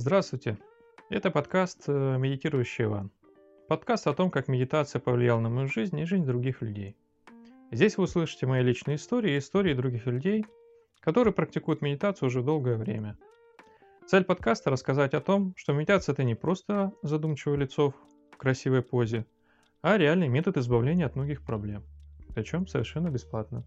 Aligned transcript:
Здравствуйте! 0.00 0.56
Это 1.10 1.32
подкаст 1.32 1.88
э, 1.88 2.18
«Медитирующий 2.18 2.84
Иван». 2.84 3.10
Подкаст 3.66 4.06
о 4.06 4.14
том, 4.14 4.30
как 4.30 4.46
медитация 4.46 5.00
повлияла 5.00 5.40
на 5.40 5.48
мою 5.48 5.66
жизнь 5.66 5.98
и 5.98 6.04
жизнь 6.04 6.24
других 6.24 6.62
людей. 6.62 6.96
Здесь 7.72 7.98
вы 7.98 8.04
услышите 8.04 8.46
мои 8.46 8.62
личные 8.62 8.94
истории 8.94 9.34
и 9.34 9.38
истории 9.38 9.74
других 9.74 10.06
людей, 10.06 10.46
которые 11.00 11.34
практикуют 11.34 11.82
медитацию 11.82 12.28
уже 12.28 12.44
долгое 12.44 12.76
время. 12.76 13.18
Цель 14.06 14.22
подкаста– 14.22 14.70
рассказать 14.70 15.14
о 15.14 15.20
том, 15.20 15.52
что 15.56 15.72
медитация– 15.72 16.12
это 16.14 16.22
не 16.22 16.36
просто 16.36 16.92
задумчивое 17.02 17.56
лицо 17.56 17.92
в 18.30 18.36
красивой 18.36 18.82
позе, 18.82 19.26
а 19.82 19.98
реальный 19.98 20.28
метод 20.28 20.58
избавления 20.58 21.06
от 21.06 21.16
многих 21.16 21.42
проблем. 21.42 21.82
Причем 22.36 22.68
совершенно 22.68 23.10
бесплатно. 23.10 23.64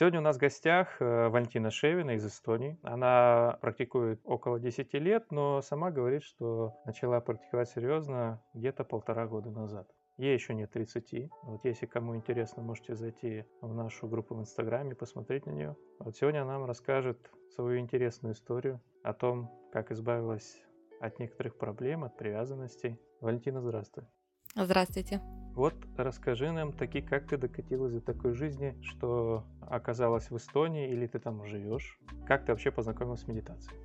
Сегодня 0.00 0.20
у 0.20 0.22
нас 0.22 0.36
в 0.36 0.40
гостях 0.40 0.96
э, 0.98 1.28
Валентина 1.28 1.70
Шевина 1.70 2.12
из 2.12 2.26
Эстонии. 2.26 2.78
Она 2.82 3.58
практикует 3.60 4.18
около 4.24 4.58
10 4.58 4.94
лет, 4.94 5.30
но 5.30 5.60
сама 5.60 5.90
говорит, 5.90 6.22
что 6.22 6.80
начала 6.86 7.20
практиковать 7.20 7.68
серьезно 7.68 8.42
где-то 8.54 8.82
полтора 8.84 9.26
года 9.26 9.50
назад. 9.50 9.90
Ей 10.16 10.32
еще 10.32 10.54
нет 10.54 10.70
30. 10.70 11.28
Вот 11.42 11.66
если 11.66 11.84
кому 11.84 12.16
интересно, 12.16 12.62
можете 12.62 12.94
зайти 12.94 13.44
в 13.60 13.74
нашу 13.74 14.08
группу 14.08 14.34
в 14.34 14.40
Инстаграме, 14.40 14.94
посмотреть 14.94 15.44
на 15.44 15.50
нее. 15.50 15.76
Вот 15.98 16.16
сегодня 16.16 16.44
она 16.44 16.54
нам 16.54 16.64
расскажет 16.64 17.18
свою 17.54 17.78
интересную 17.78 18.32
историю 18.32 18.80
о 19.02 19.12
том, 19.12 19.50
как 19.70 19.92
избавилась 19.92 20.62
от 20.98 21.18
некоторых 21.18 21.58
проблем, 21.58 22.04
от 22.04 22.16
привязанностей. 22.16 22.98
Валентина, 23.20 23.60
здравствуй. 23.60 24.06
Здравствуйте. 24.56 25.20
Вот 25.54 25.74
расскажи 25.96 26.50
нам 26.52 26.72
таки, 26.72 27.00
как 27.00 27.26
ты 27.26 27.36
докатилась 27.36 27.92
до 27.92 28.00
такой 28.00 28.34
жизни, 28.34 28.76
что 28.82 29.44
оказалась 29.60 30.30
в 30.30 30.36
Эстонии 30.36 30.90
или 30.90 31.06
ты 31.06 31.18
там 31.18 31.44
живешь? 31.44 31.98
Как 32.26 32.44
ты 32.44 32.52
вообще 32.52 32.70
познакомилась 32.70 33.20
с 33.22 33.26
медитацией? 33.26 33.76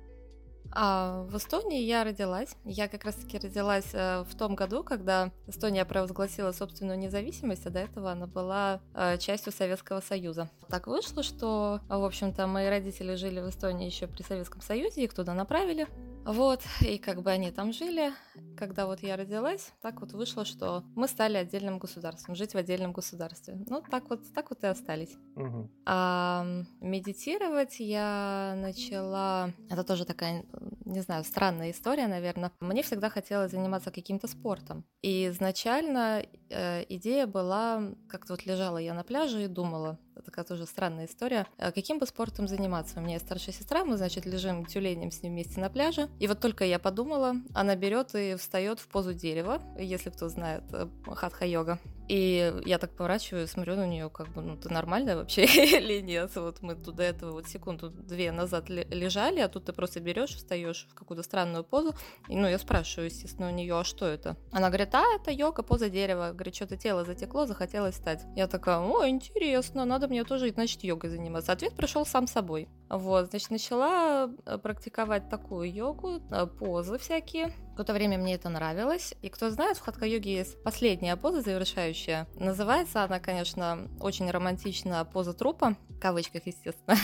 А 0.72 1.22
в 1.24 1.36
Эстонии 1.36 1.82
я 1.82 2.04
родилась. 2.04 2.56
Я 2.64 2.88
как 2.88 3.04
раз-таки 3.04 3.38
родилась 3.38 3.90
э, 3.92 4.24
в 4.24 4.36
том 4.36 4.54
году, 4.54 4.82
когда 4.82 5.30
Эстония 5.46 5.84
провозгласила 5.84 6.52
собственную 6.52 6.98
независимость, 6.98 7.66
а 7.66 7.70
до 7.70 7.80
этого 7.80 8.10
она 8.12 8.26
была 8.26 8.80
э, 8.94 9.18
частью 9.18 9.52
Советского 9.52 10.00
Союза. 10.00 10.50
Так 10.68 10.86
вышло, 10.86 11.22
что, 11.22 11.80
в 11.88 12.04
общем-то, 12.04 12.46
мои 12.46 12.68
родители 12.68 13.14
жили 13.14 13.40
в 13.40 13.48
Эстонии 13.48 13.86
еще 13.86 14.06
при 14.06 14.22
Советском 14.22 14.60
Союзе, 14.60 15.04
их 15.04 15.14
туда 15.14 15.34
направили. 15.34 15.86
Вот, 16.26 16.60
и 16.80 16.98
как 16.98 17.22
бы 17.22 17.30
они 17.30 17.52
там 17.52 17.72
жили. 17.72 18.12
Когда 18.56 18.86
вот 18.86 19.00
я 19.00 19.16
родилась, 19.16 19.72
так 19.80 20.00
вот 20.00 20.12
вышло, 20.12 20.44
что 20.44 20.82
мы 20.96 21.06
стали 21.06 21.36
отдельным 21.36 21.78
государством, 21.78 22.34
жить 22.34 22.52
в 22.52 22.56
отдельном 22.56 22.92
государстве. 22.92 23.54
Ну, 23.68 23.80
так 23.88 24.10
вот, 24.10 24.20
так 24.34 24.50
вот 24.50 24.64
и 24.64 24.66
остались. 24.66 25.14
Угу. 25.36 25.70
А 25.86 26.44
медитировать 26.80 27.78
я 27.78 28.54
начала... 28.56 29.52
Это 29.70 29.84
тоже 29.84 30.04
такая, 30.04 30.44
не 30.84 31.00
знаю, 31.00 31.22
странная 31.22 31.70
история, 31.70 32.08
наверное. 32.08 32.50
Мне 32.58 32.82
всегда 32.82 33.08
хотелось 33.08 33.52
заниматься 33.52 33.92
каким-то 33.92 34.26
спортом. 34.26 34.84
И 35.02 35.28
изначально 35.28 36.26
идея 36.50 37.26
была, 37.26 37.82
как-то 38.08 38.34
вот 38.34 38.46
лежала 38.46 38.78
я 38.78 38.94
на 38.94 39.04
пляже 39.04 39.44
и 39.44 39.48
думала, 39.48 39.98
такая 40.24 40.44
тоже 40.44 40.66
странная 40.66 41.06
история. 41.06 41.46
А 41.58 41.72
каким 41.72 41.98
бы 41.98 42.06
спортом 42.06 42.48
заниматься? 42.48 42.98
У 42.98 43.02
меня 43.02 43.14
есть 43.14 43.26
старшая 43.26 43.54
сестра, 43.54 43.84
мы, 43.84 43.96
значит, 43.96 44.26
лежим 44.26 44.64
тюленем 44.66 45.10
с 45.10 45.22
ним 45.22 45.32
вместе 45.32 45.60
на 45.60 45.70
пляже. 45.70 46.08
И 46.18 46.26
вот 46.26 46.40
только 46.40 46.64
я 46.64 46.78
подумала, 46.78 47.36
она 47.54 47.76
берет 47.76 48.14
и 48.14 48.34
встает 48.36 48.80
в 48.80 48.88
позу 48.88 49.14
дерева, 49.14 49.62
если 49.78 50.10
кто 50.10 50.28
знает, 50.28 50.64
э, 50.72 50.88
хатха-йога. 51.06 51.78
И 52.08 52.54
я 52.64 52.78
так 52.78 52.92
поворачиваю, 52.92 53.48
смотрю 53.48 53.74
на 53.76 53.86
нее, 53.86 54.08
как 54.10 54.28
бы, 54.28 54.40
ну, 54.40 54.56
ты 54.56 54.72
нормальная 54.72 55.16
вообще 55.16 55.44
или 55.78 56.00
нет? 56.00 56.34
Вот 56.36 56.62
мы 56.62 56.76
тут 56.76 56.96
до 56.96 57.02
этого 57.02 57.32
вот 57.32 57.48
секунду-две 57.48 58.30
назад 58.32 58.68
лежали, 58.68 59.40
а 59.40 59.48
тут 59.48 59.64
ты 59.64 59.72
просто 59.72 60.00
берешь, 60.00 60.34
встаешь 60.36 60.86
в 60.90 60.94
какую-то 60.94 61.22
странную 61.22 61.64
позу. 61.64 61.94
И, 62.28 62.36
ну, 62.36 62.46
я 62.48 62.58
спрашиваю, 62.58 63.06
естественно, 63.06 63.48
у 63.48 63.52
нее, 63.52 63.78
а 63.78 63.84
что 63.84 64.06
это? 64.06 64.36
Она 64.52 64.68
говорит, 64.68 64.94
а, 64.94 65.04
это 65.16 65.30
йога, 65.30 65.62
поза 65.62 65.88
дерева. 65.90 66.30
Говорит, 66.32 66.54
что-то 66.54 66.76
тело 66.76 67.04
затекло, 67.04 67.46
захотелось 67.46 67.94
встать. 67.94 68.24
Я 68.36 68.46
такая, 68.46 68.78
о, 68.78 69.08
интересно, 69.08 69.84
надо 69.84 70.06
мне 70.06 70.24
тоже, 70.24 70.50
значит, 70.50 70.84
йогой 70.84 71.10
заниматься. 71.10 71.52
Ответ 71.52 71.74
пришел 71.74 72.06
сам 72.06 72.26
собой. 72.26 72.68
Вот, 72.88 73.30
значит, 73.30 73.50
начала 73.50 74.30
э, 74.46 74.58
практиковать 74.58 75.28
такую 75.28 75.72
йогу, 75.72 76.20
э, 76.30 76.46
позы 76.46 76.98
всякие. 76.98 77.52
Какое-то 77.76 77.92
время 77.92 78.16
мне 78.16 78.36
это 78.36 78.48
нравилось. 78.48 79.12
И 79.20 79.28
кто 79.28 79.50
знает, 79.50 79.76
в 79.76 79.82
хатха-йоге 79.82 80.34
есть 80.34 80.62
последняя 80.62 81.14
поза 81.14 81.42
завершающая. 81.42 82.26
Называется 82.36 83.04
она, 83.04 83.20
конечно, 83.20 83.86
очень 84.00 84.30
романтично 84.30 85.04
поза 85.04 85.34
трупа, 85.34 85.76
в 85.90 85.98
кавычках, 85.98 86.46
естественно. 86.46 86.96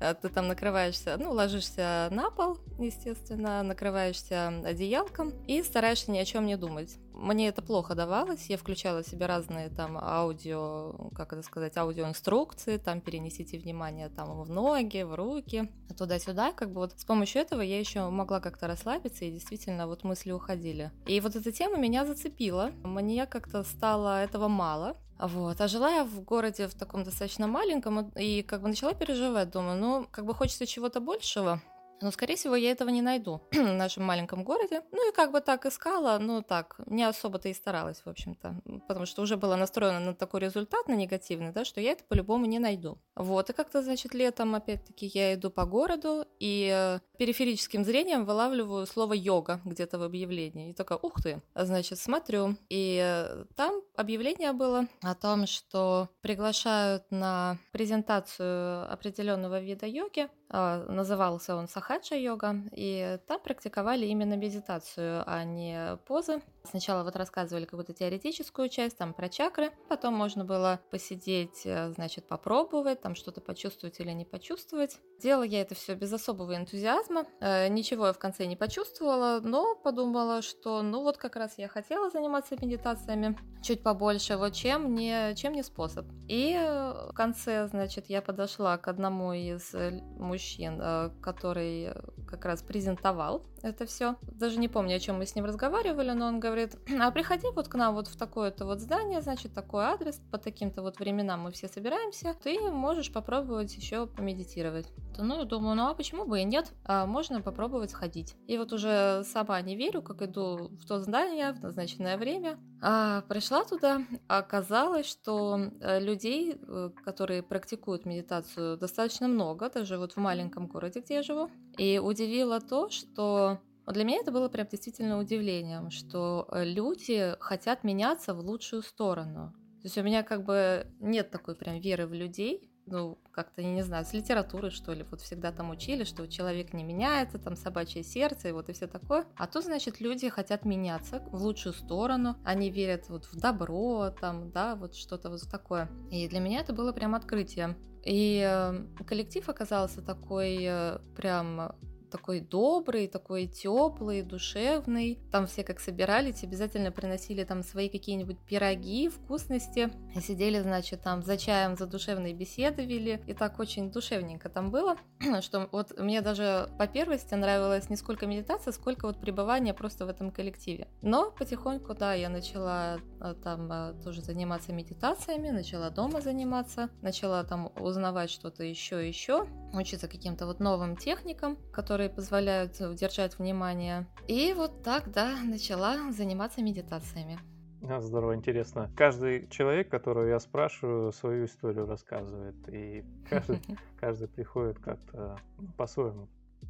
Ты 0.20 0.28
там 0.28 0.48
накрываешься, 0.48 1.16
ну, 1.20 1.30
ложишься 1.30 2.08
на 2.10 2.32
пол, 2.32 2.58
естественно, 2.80 3.62
накрываешься 3.62 4.48
одеялком 4.64 5.30
и 5.46 5.62
стараешься 5.62 6.10
ни 6.10 6.18
о 6.18 6.24
чем 6.24 6.46
не 6.46 6.56
думать 6.56 6.98
мне 7.18 7.48
это 7.48 7.62
плохо 7.62 7.94
давалось, 7.94 8.46
я 8.46 8.56
включала 8.56 9.04
себе 9.04 9.26
разные 9.26 9.68
там 9.68 9.98
аудио, 9.98 11.10
как 11.14 11.32
это 11.32 11.42
сказать, 11.42 11.76
аудиоинструкции, 11.76 12.78
там 12.78 13.00
перенесите 13.00 13.58
внимание 13.58 14.08
там 14.08 14.40
в 14.40 14.48
ноги, 14.48 15.02
в 15.02 15.14
руки, 15.14 15.70
туда-сюда, 15.96 16.52
как 16.52 16.72
бы 16.72 16.80
вот 16.80 16.98
с 16.98 17.04
помощью 17.04 17.42
этого 17.42 17.60
я 17.60 17.78
еще 17.78 18.08
могла 18.08 18.40
как-то 18.40 18.68
расслабиться, 18.68 19.24
и 19.24 19.32
действительно 19.32 19.86
вот 19.86 20.04
мысли 20.08 20.32
уходили. 20.32 20.90
И 21.06 21.20
вот 21.20 21.36
эта 21.36 21.52
тема 21.52 21.76
меня 21.76 22.04
зацепила, 22.04 22.72
мне 22.82 23.26
как-то 23.26 23.64
стало 23.64 24.22
этого 24.24 24.48
мало, 24.48 24.96
вот. 25.18 25.60
А 25.60 25.68
жила 25.68 25.90
я 25.90 26.04
в 26.04 26.20
городе 26.22 26.66
в 26.68 26.74
таком 26.74 27.04
достаточно 27.04 27.46
маленьком, 27.46 28.10
и 28.10 28.42
как 28.42 28.62
бы 28.62 28.68
начала 28.68 28.94
переживать, 28.94 29.50
думаю, 29.50 29.80
ну, 29.80 30.06
как 30.10 30.24
бы 30.24 30.34
хочется 30.34 30.66
чего-то 30.66 31.00
большего, 31.00 31.60
но, 32.00 32.10
скорее 32.10 32.36
всего, 32.36 32.56
я 32.56 32.70
этого 32.70 32.88
не 32.90 33.02
найду 33.02 33.42
в 33.50 33.56
нашем 33.56 34.04
маленьком 34.04 34.44
городе. 34.44 34.82
Ну 34.92 35.10
и 35.10 35.14
как 35.14 35.32
бы 35.32 35.40
так 35.40 35.66
искала, 35.66 36.18
ну 36.18 36.42
так, 36.42 36.76
не 36.86 37.04
особо-то 37.04 37.48
и 37.48 37.54
старалась, 37.54 38.02
в 38.04 38.08
общем-то. 38.08 38.60
Потому 38.86 39.06
что 39.06 39.22
уже 39.22 39.36
была 39.36 39.56
настроена 39.56 40.00
на 40.00 40.14
такой 40.14 40.40
результат, 40.40 40.88
на 40.88 40.94
негативный, 40.94 41.52
да, 41.52 41.64
что 41.64 41.80
я 41.80 41.92
это 41.92 42.04
по-любому 42.04 42.46
не 42.46 42.58
найду. 42.58 42.98
Вот, 43.16 43.50
и 43.50 43.52
как-то, 43.52 43.82
значит, 43.82 44.14
летом, 44.14 44.54
опять-таки, 44.54 45.10
я 45.12 45.34
иду 45.34 45.50
по 45.50 45.64
городу 45.64 46.24
и 46.38 46.70
э, 46.72 47.00
периферическим 47.18 47.84
зрением 47.84 48.24
вылавливаю 48.24 48.86
слово 48.86 49.14
«йога» 49.14 49.60
где-то 49.64 49.98
в 49.98 50.02
объявлении. 50.02 50.70
И 50.70 50.74
такая, 50.74 50.98
ух 51.02 51.20
ты, 51.22 51.42
значит, 51.54 51.98
смотрю. 51.98 52.56
И 52.68 53.00
э, 53.02 53.44
там 53.56 53.82
объявление 53.96 54.52
было 54.52 54.86
о 55.02 55.14
том, 55.14 55.46
что 55.46 56.08
приглашают 56.20 57.04
на 57.10 57.58
презентацию 57.72 58.90
определенного 58.92 59.60
вида 59.60 59.86
йоги. 59.86 60.28
А, 60.50 60.84
назывался 60.88 61.54
он 61.54 61.68
Сахаджа 61.68 61.87
йога, 62.14 62.56
и 62.72 63.18
там 63.26 63.40
практиковали 63.40 64.06
именно 64.06 64.34
медитацию, 64.34 65.22
а 65.26 65.44
не 65.44 65.96
позы. 66.06 66.40
Сначала 66.68 67.02
вот 67.02 67.16
рассказывали 67.16 67.64
какую-то 67.64 67.94
теоретическую 67.94 68.68
часть, 68.68 68.98
там 68.98 69.14
про 69.14 69.28
чакры, 69.28 69.72
потом 69.88 70.14
можно 70.14 70.44
было 70.44 70.80
посидеть, 70.90 71.62
э, 71.64 71.90
значит, 71.92 72.28
попробовать, 72.28 73.00
там 73.00 73.14
что-то 73.14 73.40
почувствовать 73.40 74.00
или 74.00 74.10
не 74.10 74.24
почувствовать. 74.24 74.98
Делала 75.20 75.44
я 75.44 75.62
это 75.62 75.74
все 75.74 75.94
без 75.94 76.12
особого 76.12 76.56
энтузиазма, 76.56 77.24
э, 77.40 77.68
ничего 77.68 78.08
я 78.08 78.12
в 78.12 78.18
конце 78.18 78.46
не 78.46 78.56
почувствовала, 78.56 79.40
но 79.42 79.74
подумала, 79.76 80.42
что 80.42 80.82
ну 80.82 81.02
вот 81.02 81.16
как 81.16 81.36
раз 81.36 81.56
я 81.56 81.68
хотела 81.68 82.10
заниматься 82.10 82.56
медитациями 82.60 83.36
чуть 83.62 83.82
побольше, 83.82 84.36
вот 84.36 84.52
чем 84.52 84.94
не, 84.94 85.34
чем 85.34 85.54
не 85.54 85.62
способ. 85.62 86.06
И 86.28 86.54
в 86.54 87.12
конце, 87.14 87.66
значит, 87.68 88.06
я 88.08 88.20
подошла 88.20 88.76
к 88.76 88.88
одному 88.88 89.32
из 89.32 89.74
мужчин, 90.18 90.78
э, 90.80 91.10
который 91.22 91.94
как 92.28 92.44
раз 92.44 92.62
презентовал 92.62 93.42
это 93.62 93.86
все. 93.86 94.16
Даже 94.22 94.58
не 94.58 94.68
помню, 94.68 94.96
о 94.96 95.00
чем 95.00 95.18
мы 95.18 95.26
с 95.26 95.34
ним 95.34 95.44
разговаривали, 95.44 96.12
но 96.12 96.26
он 96.26 96.40
говорит, 96.40 96.57
а 97.00 97.10
приходи 97.10 97.46
вот 97.54 97.68
к 97.68 97.74
нам 97.74 97.94
вот 97.94 98.08
в 98.08 98.16
такое-то 98.16 98.64
вот 98.64 98.80
здание, 98.80 99.20
значит, 99.20 99.54
такой 99.54 99.84
адрес, 99.84 100.20
по 100.30 100.38
таким-то 100.38 100.82
вот 100.82 100.98
временам 100.98 101.40
мы 101.40 101.52
все 101.52 101.68
собираемся, 101.68 102.34
ты 102.42 102.58
можешь 102.70 103.12
попробовать 103.12 103.74
еще 103.74 104.06
помедитировать. 104.06 104.86
То, 105.14 105.24
ну, 105.24 105.44
думаю, 105.44 105.76
ну 105.76 105.86
а 105.88 105.94
почему 105.94 106.24
бы 106.24 106.40
и 106.40 106.44
нет? 106.44 106.72
А 106.84 107.06
можно 107.06 107.40
попробовать 107.40 107.90
сходить. 107.90 108.36
И 108.46 108.56
вот 108.58 108.72
уже 108.72 109.22
сама 109.24 109.60
не 109.62 109.76
верю, 109.76 110.02
как 110.02 110.22
иду 110.22 110.70
в 110.80 110.86
то 110.86 111.00
здание 111.00 111.52
в 111.52 111.60
назначенное 111.60 112.16
время. 112.16 112.58
А 112.80 113.22
пришла 113.22 113.64
туда, 113.64 114.02
оказалось, 114.28 115.06
что 115.06 115.58
э, 115.80 116.00
людей, 116.00 116.56
э, 116.60 116.90
которые 117.04 117.42
практикуют 117.42 118.06
медитацию, 118.06 118.76
достаточно 118.78 119.26
много, 119.26 119.68
даже 119.68 119.98
вот 119.98 120.12
в 120.12 120.16
маленьком 120.18 120.68
городе, 120.68 121.00
где 121.00 121.14
я 121.14 121.22
живу. 121.22 121.50
И 121.76 121.98
удивило 121.98 122.60
то, 122.60 122.88
что 122.90 123.58
для 123.92 124.04
меня 124.04 124.18
это 124.18 124.32
было 124.32 124.48
прям 124.48 124.66
действительно 124.66 125.18
удивлением, 125.18 125.90
что 125.90 126.48
э, 126.50 126.64
люди 126.64 127.34
хотят 127.40 127.84
меняться 127.84 128.34
в 128.34 128.40
лучшую 128.40 128.82
сторону. 128.82 129.52
То 129.80 129.84
есть 129.84 129.98
у 129.98 130.02
меня 130.02 130.22
как 130.22 130.44
бы 130.44 130.86
нет 131.00 131.30
такой 131.30 131.54
прям 131.54 131.78
веры 131.78 132.06
в 132.06 132.12
людей, 132.12 132.68
ну, 132.90 133.18
как-то, 133.30 133.62
я 133.62 133.70
не 133.70 133.82
знаю, 133.82 134.04
с 134.04 134.12
литературы, 134.12 134.70
что 134.70 134.92
ли, 134.92 135.04
вот 135.10 135.20
всегда 135.20 135.52
там 135.52 135.70
учили, 135.70 136.04
что 136.04 136.26
человек 136.26 136.72
не 136.72 136.84
меняется, 136.84 137.38
там 137.38 137.56
собачье 137.56 138.02
сердце 138.02 138.48
и 138.48 138.52
вот 138.52 138.68
и 138.68 138.72
все 138.72 138.86
такое. 138.86 139.26
А 139.36 139.46
тут, 139.46 139.64
значит, 139.64 140.00
люди 140.00 140.28
хотят 140.28 140.64
меняться 140.64 141.22
в 141.30 141.42
лучшую 141.42 141.74
сторону, 141.74 142.36
они 142.44 142.70
верят 142.70 143.08
вот 143.08 143.26
в 143.26 143.36
добро, 143.36 144.10
там, 144.10 144.50
да, 144.50 144.74
вот 144.74 144.94
что-то 144.94 145.30
вот 145.30 145.42
такое. 145.50 145.88
И 146.10 146.28
для 146.28 146.40
меня 146.40 146.60
это 146.60 146.72
было 146.72 146.92
прям 146.92 147.14
открытие. 147.14 147.76
И 148.04 148.42
э, 148.44 149.04
коллектив 149.06 149.48
оказался 149.48 150.02
такой 150.02 150.58
э, 150.60 150.98
прям 151.16 151.72
такой 152.10 152.40
добрый, 152.40 153.08
такой 153.08 153.46
теплый, 153.46 154.22
душевный. 154.22 155.18
Там 155.32 155.46
все 155.46 155.64
как 155.64 155.80
собирались, 155.80 156.44
обязательно 156.44 156.90
приносили 156.90 157.44
там 157.44 157.62
свои 157.62 157.88
какие-нибудь 157.88 158.38
пироги, 158.38 159.08
вкусности. 159.08 159.90
И 160.14 160.20
сидели, 160.20 160.60
значит, 160.60 161.02
там 161.02 161.22
за 161.22 161.36
чаем, 161.36 161.76
за 161.76 161.86
душевные 161.86 162.34
беседы 162.34 162.84
вели. 162.84 163.20
И 163.26 163.34
так 163.34 163.58
очень 163.58 163.90
душевненько 163.90 164.48
там 164.48 164.70
было, 164.70 164.96
что 165.40 165.68
вот 165.72 165.98
мне 165.98 166.20
даже 166.20 166.70
по 166.78 166.86
первости 166.86 167.34
нравилась 167.34 167.90
не 167.90 167.96
сколько 167.96 168.26
медитация, 168.26 168.72
сколько 168.72 169.06
вот 169.06 169.20
пребывание 169.20 169.74
просто 169.74 170.06
в 170.06 170.08
этом 170.08 170.30
коллективе. 170.30 170.88
Но 171.02 171.30
потихоньку, 171.30 171.94
да, 171.94 172.14
я 172.14 172.28
начала 172.28 172.98
э, 173.20 173.34
там 173.42 173.70
э, 173.72 173.94
тоже 174.04 174.22
заниматься 174.22 174.72
медитациями, 174.72 175.50
начала 175.50 175.90
дома 175.90 176.20
заниматься, 176.20 176.88
начала 177.02 177.42
там 177.44 177.72
узнавать 177.80 178.30
что-то 178.30 178.64
еще 178.64 179.06
еще, 179.06 179.46
учиться 179.72 180.08
каким-то 180.08 180.46
вот 180.46 180.60
новым 180.60 180.96
техникам, 180.96 181.56
которые 181.72 181.97
которые 181.98 182.14
позволяют 182.14 182.80
удержать 182.80 183.40
внимание. 183.40 184.06
И 184.28 184.52
вот 184.52 184.84
так, 184.84 185.10
да, 185.10 185.36
начала 185.42 186.12
заниматься 186.12 186.62
медитациями. 186.62 187.40
А, 187.82 188.00
здорово, 188.00 188.36
интересно. 188.36 188.88
Каждый 188.96 189.48
человек, 189.48 189.88
которого 189.88 190.28
я 190.28 190.38
спрашиваю, 190.38 191.10
свою 191.10 191.46
историю 191.46 191.86
рассказывает. 191.86 192.54
И 192.68 193.04
каждый, 193.28 193.60
каждый 194.00 194.28
приходит 194.28 194.78
как-то 194.78 195.40
ну, 195.58 195.66
по-своему. 195.76 196.28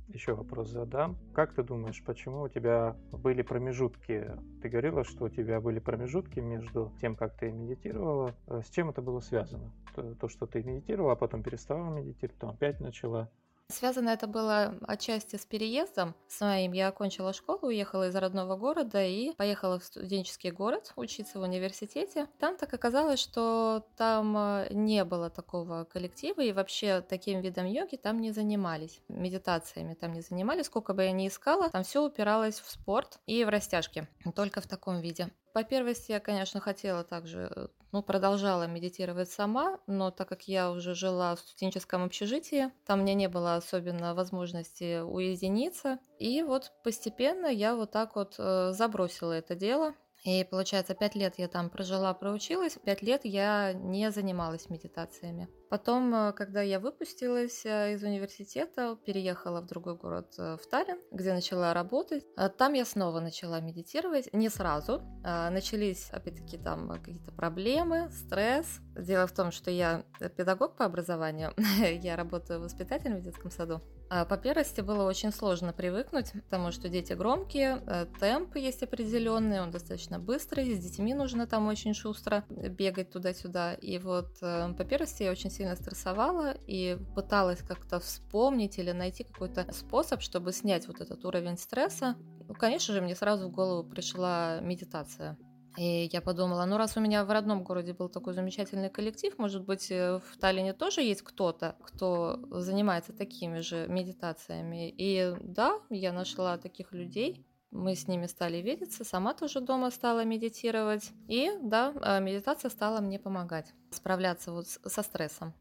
Еще 0.09 0.33
вопрос 0.33 0.71
задам. 0.71 1.19
Как 1.35 1.53
ты 1.53 1.63
думаешь, 1.63 2.03
почему 2.07 2.45
у 2.45 2.49
тебя 2.49 2.97
были 3.13 3.43
промежутки? 3.43 4.33
Ты 4.63 4.69
говорила, 4.71 5.05
что 5.05 5.27
у 5.27 5.29
тебя 5.29 5.61
были 5.61 5.79
промежутки 5.79 6.41
между 6.41 6.91
тем, 7.03 7.15
как 7.15 7.37
ты 7.37 7.53
медитировала. 7.53 8.35
Э, 8.47 8.63
с 8.65 8.71
чем 8.71 8.89
это 8.89 9.03
было 9.03 9.21
связано? 9.21 9.71
То, 9.95 10.29
что 10.29 10.47
ты 10.47 10.63
медитировала, 10.63 11.13
а 11.13 11.17
потом 11.17 11.43
перестала 11.43 11.91
медитировать, 11.91 12.39
потом 12.39 12.55
опять 12.55 12.81
начала. 12.81 13.29
Связано 13.71 14.09
это 14.09 14.27
было 14.27 14.75
отчасти 14.87 15.37
с 15.37 15.45
переездом 15.45 16.15
с 16.27 16.41
моим. 16.41 16.73
Я 16.73 16.89
окончила 16.89 17.35
школу, 17.35 17.69
уехала 17.69 18.09
из 18.09 18.17
родного 18.17 18.57
города 18.57 19.05
и 19.05 19.35
поехала 19.35 19.79
в 19.79 19.85
студенческий 19.85 20.51
город 20.51 20.95
учиться 20.97 21.39
в 21.39 21.43
университете. 21.43 22.29
Там 22.39 22.57
так 22.57 22.73
оказалось, 22.73 23.21
что 23.21 23.87
там 23.99 24.35
э, 24.39 24.69
не 24.71 25.05
было 25.05 25.29
такого 25.29 25.85
коллектива 25.85 26.41
и 26.41 26.53
вообще 26.53 27.03
таким 27.03 27.43
видом 27.43 27.67
йоги 27.67 27.97
там 27.97 28.23
не 28.23 28.33
занимались. 28.33 29.03
Медитациями 29.09 29.93
там 29.93 30.15
не 30.15 30.23
занимались. 30.23 30.65
Сколько 30.65 30.95
бы 30.95 31.05
я 31.05 31.13
ни 31.13 31.29
искала, 31.29 31.69
там 31.69 31.85
все 31.85 32.03
упиралось 32.03 32.61
в 32.61 32.71
спорт 32.71 33.19
и 33.27 33.45
в 33.45 33.51
растяжки. 33.51 34.09
Только 34.35 34.63
в 34.63 34.67
таком 34.67 35.03
виде. 35.03 35.29
По 35.53 35.63
первости, 35.65 36.13
я, 36.13 36.21
конечно, 36.21 36.61
хотела 36.61 37.05
также, 37.05 37.53
э, 37.55 37.69
ну, 37.93 38.03
продолжала 38.03 38.67
медитировать 38.67 39.31
сама, 39.31 39.79
но 39.87 40.11
так 40.11 40.29
как 40.29 40.49
я 40.49 40.71
уже 40.71 40.95
жила 40.95 41.35
в 41.35 41.41
студенческом 41.41 42.05
общежитии, 42.05 42.71
там 42.87 43.01
мне 43.01 43.15
не 43.15 43.29
было 43.29 43.57
особенно 43.57 44.15
возможности 44.15 45.01
уединиться. 45.01 45.99
И 46.19 46.43
вот 46.43 46.73
постепенно 46.85 47.47
я 47.47 47.75
вот 47.75 47.91
так 47.91 48.17
вот 48.17 48.35
э, 48.39 48.73
забросила 48.73 49.33
это 49.33 49.55
дело. 49.55 49.95
И 50.25 50.45
получается, 50.45 50.95
пять 50.95 51.15
лет 51.15 51.35
я 51.39 51.49
там 51.49 51.71
прожила, 51.71 52.13
проучилась, 52.15 52.79
пять 52.85 53.03
лет 53.03 53.25
я 53.25 53.73
не 53.73 54.11
занималась 54.11 54.69
медитациями. 54.69 55.49
Потом, 55.71 56.15
э, 56.15 56.33
когда 56.33 56.63
я 56.63 56.81
выпустилась 56.81 57.65
э, 57.65 57.95
из 57.95 58.03
университета, 58.03 58.97
переехала 59.05 59.61
в 59.61 59.67
другой 59.67 59.97
город, 59.97 60.35
э, 60.39 60.57
в 60.57 60.67
Таллин, 60.67 60.99
где 61.13 61.33
начала 61.33 61.75
работать. 61.75 62.25
Там 62.57 62.73
я 62.73 62.85
снова 62.85 63.21
начала 63.21 63.61
медитировать, 63.61 64.33
не 64.33 64.49
сразу. 64.49 65.03
Начались, 65.23 66.11
опять-таки, 66.11 66.57
там 66.59 66.89
какие-то 66.89 67.33
проблемы, 67.33 68.11
стресс. 68.11 68.81
Дело 68.97 69.27
в 69.27 69.33
том, 69.33 69.53
что 69.53 69.71
я 69.71 70.05
педагог 70.37 70.77
по 70.77 70.85
образованию, 70.85 71.53
я 72.03 72.17
работаю 72.17 72.61
воспитателем 72.61 73.19
в 73.19 73.23
детском 73.23 73.51
саду. 73.51 73.83
А 74.11 74.25
по 74.25 74.39
первости 74.39 74.81
было 74.81 75.05
очень 75.05 75.33
сложно 75.33 75.73
привыкнуть, 75.73 76.33
потому 76.33 76.73
что 76.73 76.89
дети 76.89 77.13
громкие, 77.13 77.83
э, 77.87 78.07
темп 78.19 78.57
есть 78.57 78.83
определенный, 78.83 79.61
он 79.61 79.71
достаточно 79.71 80.19
быстрый, 80.19 80.75
с 80.75 80.79
детьми 80.79 81.13
нужно 81.13 81.47
там 81.47 81.67
очень 81.69 81.93
шустро 81.93 82.45
бегать 82.49 83.11
туда-сюда. 83.11 83.75
И 83.75 83.99
вот 83.99 84.39
э, 84.41 84.73
по 84.73 84.85
первости 84.85 85.25
я 85.25 85.31
очень 85.31 85.51
сильно 85.51 85.77
стрессовала 85.77 86.55
и 86.67 86.99
пыталась 87.15 87.61
как-то 87.61 88.01
вспомнить 88.01 88.79
или 88.79 88.93
найти 88.93 89.25
какой-то 89.25 89.71
способ, 89.73 90.23
чтобы 90.23 90.53
снять 90.53 90.87
вот 90.89 91.01
этот 91.01 91.25
уровень 91.27 91.59
стресса. 91.59 92.17
Ну, 92.49 92.55
конечно 92.55 92.95
же, 92.95 93.03
мне 93.03 93.15
сразу 93.15 93.49
в 93.49 93.53
голову 93.53 93.87
пришла 93.87 94.61
медитация. 94.61 95.37
И 95.77 96.09
я 96.13 96.21
подумала, 96.21 96.65
ну 96.65 96.77
раз 96.77 96.97
у 96.97 97.01
меня 97.01 97.25
в 97.25 97.31
родном 97.31 97.63
городе 97.63 97.93
был 97.93 98.09
такой 98.09 98.35
замечательный 98.35 98.91
коллектив, 98.91 99.37
может 99.39 99.65
быть, 99.65 99.91
э, 99.91 100.19
в 100.19 100.39
Таллине 100.39 100.73
тоже 100.73 101.03
есть 101.03 101.23
кто-то, 101.23 101.77
кто 101.83 102.41
занимается 102.51 103.13
такими 103.13 103.61
же 103.61 103.87
медитациями. 103.89 104.93
И 104.97 105.35
да, 105.41 105.79
я 105.91 106.13
нашла 106.13 106.59
таких 106.59 106.93
людей, 106.93 107.47
мы 107.71 107.95
с 107.95 108.09
ними 108.09 108.27
стали 108.27 108.59
видеться, 108.59 109.05
сама 109.05 109.35
тоже 109.35 109.61
дома 109.61 109.91
стала 109.91 110.25
медитировать. 110.25 111.11
И 111.29 111.51
да, 111.63 111.93
э, 112.03 112.21
медитация 112.21 112.71
стала 112.71 113.01
мне 113.01 113.19
помогать 113.19 113.73
справляться 113.91 114.53
вот 114.53 114.67
со 114.67 115.03
стрессом. 115.03 115.55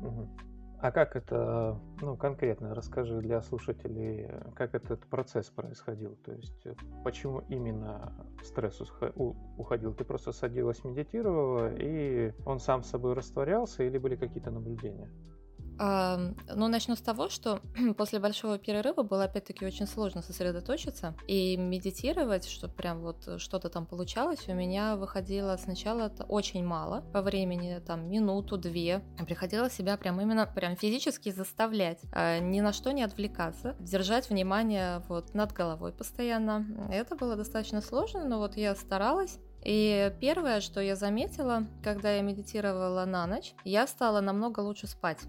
Угу. 0.00 0.51
А 0.82 0.90
как 0.90 1.14
это, 1.14 1.78
ну, 2.00 2.16
конкретно 2.16 2.74
расскажи 2.74 3.20
для 3.20 3.40
слушателей, 3.40 4.28
как 4.56 4.74
этот 4.74 5.06
процесс 5.06 5.48
происходил? 5.48 6.16
То 6.24 6.32
есть, 6.32 6.66
э, 6.66 6.74
почему 7.04 7.44
именно 7.48 8.12
стресс 8.42 8.82
уходил? 9.56 9.94
Ты 9.94 10.02
просто 10.02 10.32
садилась, 10.32 10.82
медитировала, 10.82 11.72
и 11.72 12.32
он 12.44 12.58
сам 12.58 12.82
с 12.82 12.90
собой 12.90 13.12
растворялся, 13.12 13.84
или 13.84 13.96
были 13.96 14.16
какие-то 14.16 14.50
наблюдения? 14.50 15.08
Ну, 15.78 16.68
начну 16.68 16.96
с 16.96 17.00
того, 17.00 17.28
что 17.28 17.60
после 17.96 18.18
большого 18.18 18.58
перерыва 18.58 19.02
было 19.02 19.24
опять-таки 19.24 19.66
очень 19.66 19.86
сложно 19.86 20.22
сосредоточиться 20.22 21.14
и 21.26 21.56
медитировать, 21.56 22.46
чтобы 22.48 22.74
прям 22.74 23.00
вот 23.00 23.40
что-то 23.40 23.68
там 23.68 23.86
получалось. 23.86 24.48
У 24.48 24.54
меня 24.54 24.96
выходило 24.96 25.56
сначала 25.56 26.12
очень 26.28 26.64
мало 26.64 27.02
по 27.12 27.22
времени, 27.22 27.80
там 27.84 28.08
минуту-две. 28.08 29.02
Приходилось 29.26 29.72
себя 29.72 29.96
прям 29.96 30.20
именно 30.20 30.46
прям 30.46 30.76
физически 30.76 31.30
заставлять, 31.30 32.00
а, 32.12 32.38
ни 32.38 32.60
на 32.60 32.72
что 32.72 32.92
не 32.92 33.02
отвлекаться, 33.02 33.76
держать 33.80 34.30
внимание 34.30 35.02
вот 35.08 35.34
над 35.34 35.52
головой 35.52 35.92
постоянно. 35.92 36.66
Это 36.90 37.16
было 37.16 37.36
достаточно 37.36 37.80
сложно, 37.80 38.24
но 38.24 38.38
вот 38.38 38.56
я 38.56 38.74
старалась. 38.74 39.38
И 39.64 40.12
первое, 40.20 40.60
что 40.60 40.80
я 40.80 40.96
заметила, 40.96 41.66
когда 41.84 42.12
я 42.12 42.22
медитировала 42.22 43.04
на 43.04 43.26
ночь, 43.26 43.54
я 43.64 43.86
стала 43.86 44.20
намного 44.20 44.60
лучше 44.60 44.86
спать. 44.86 45.20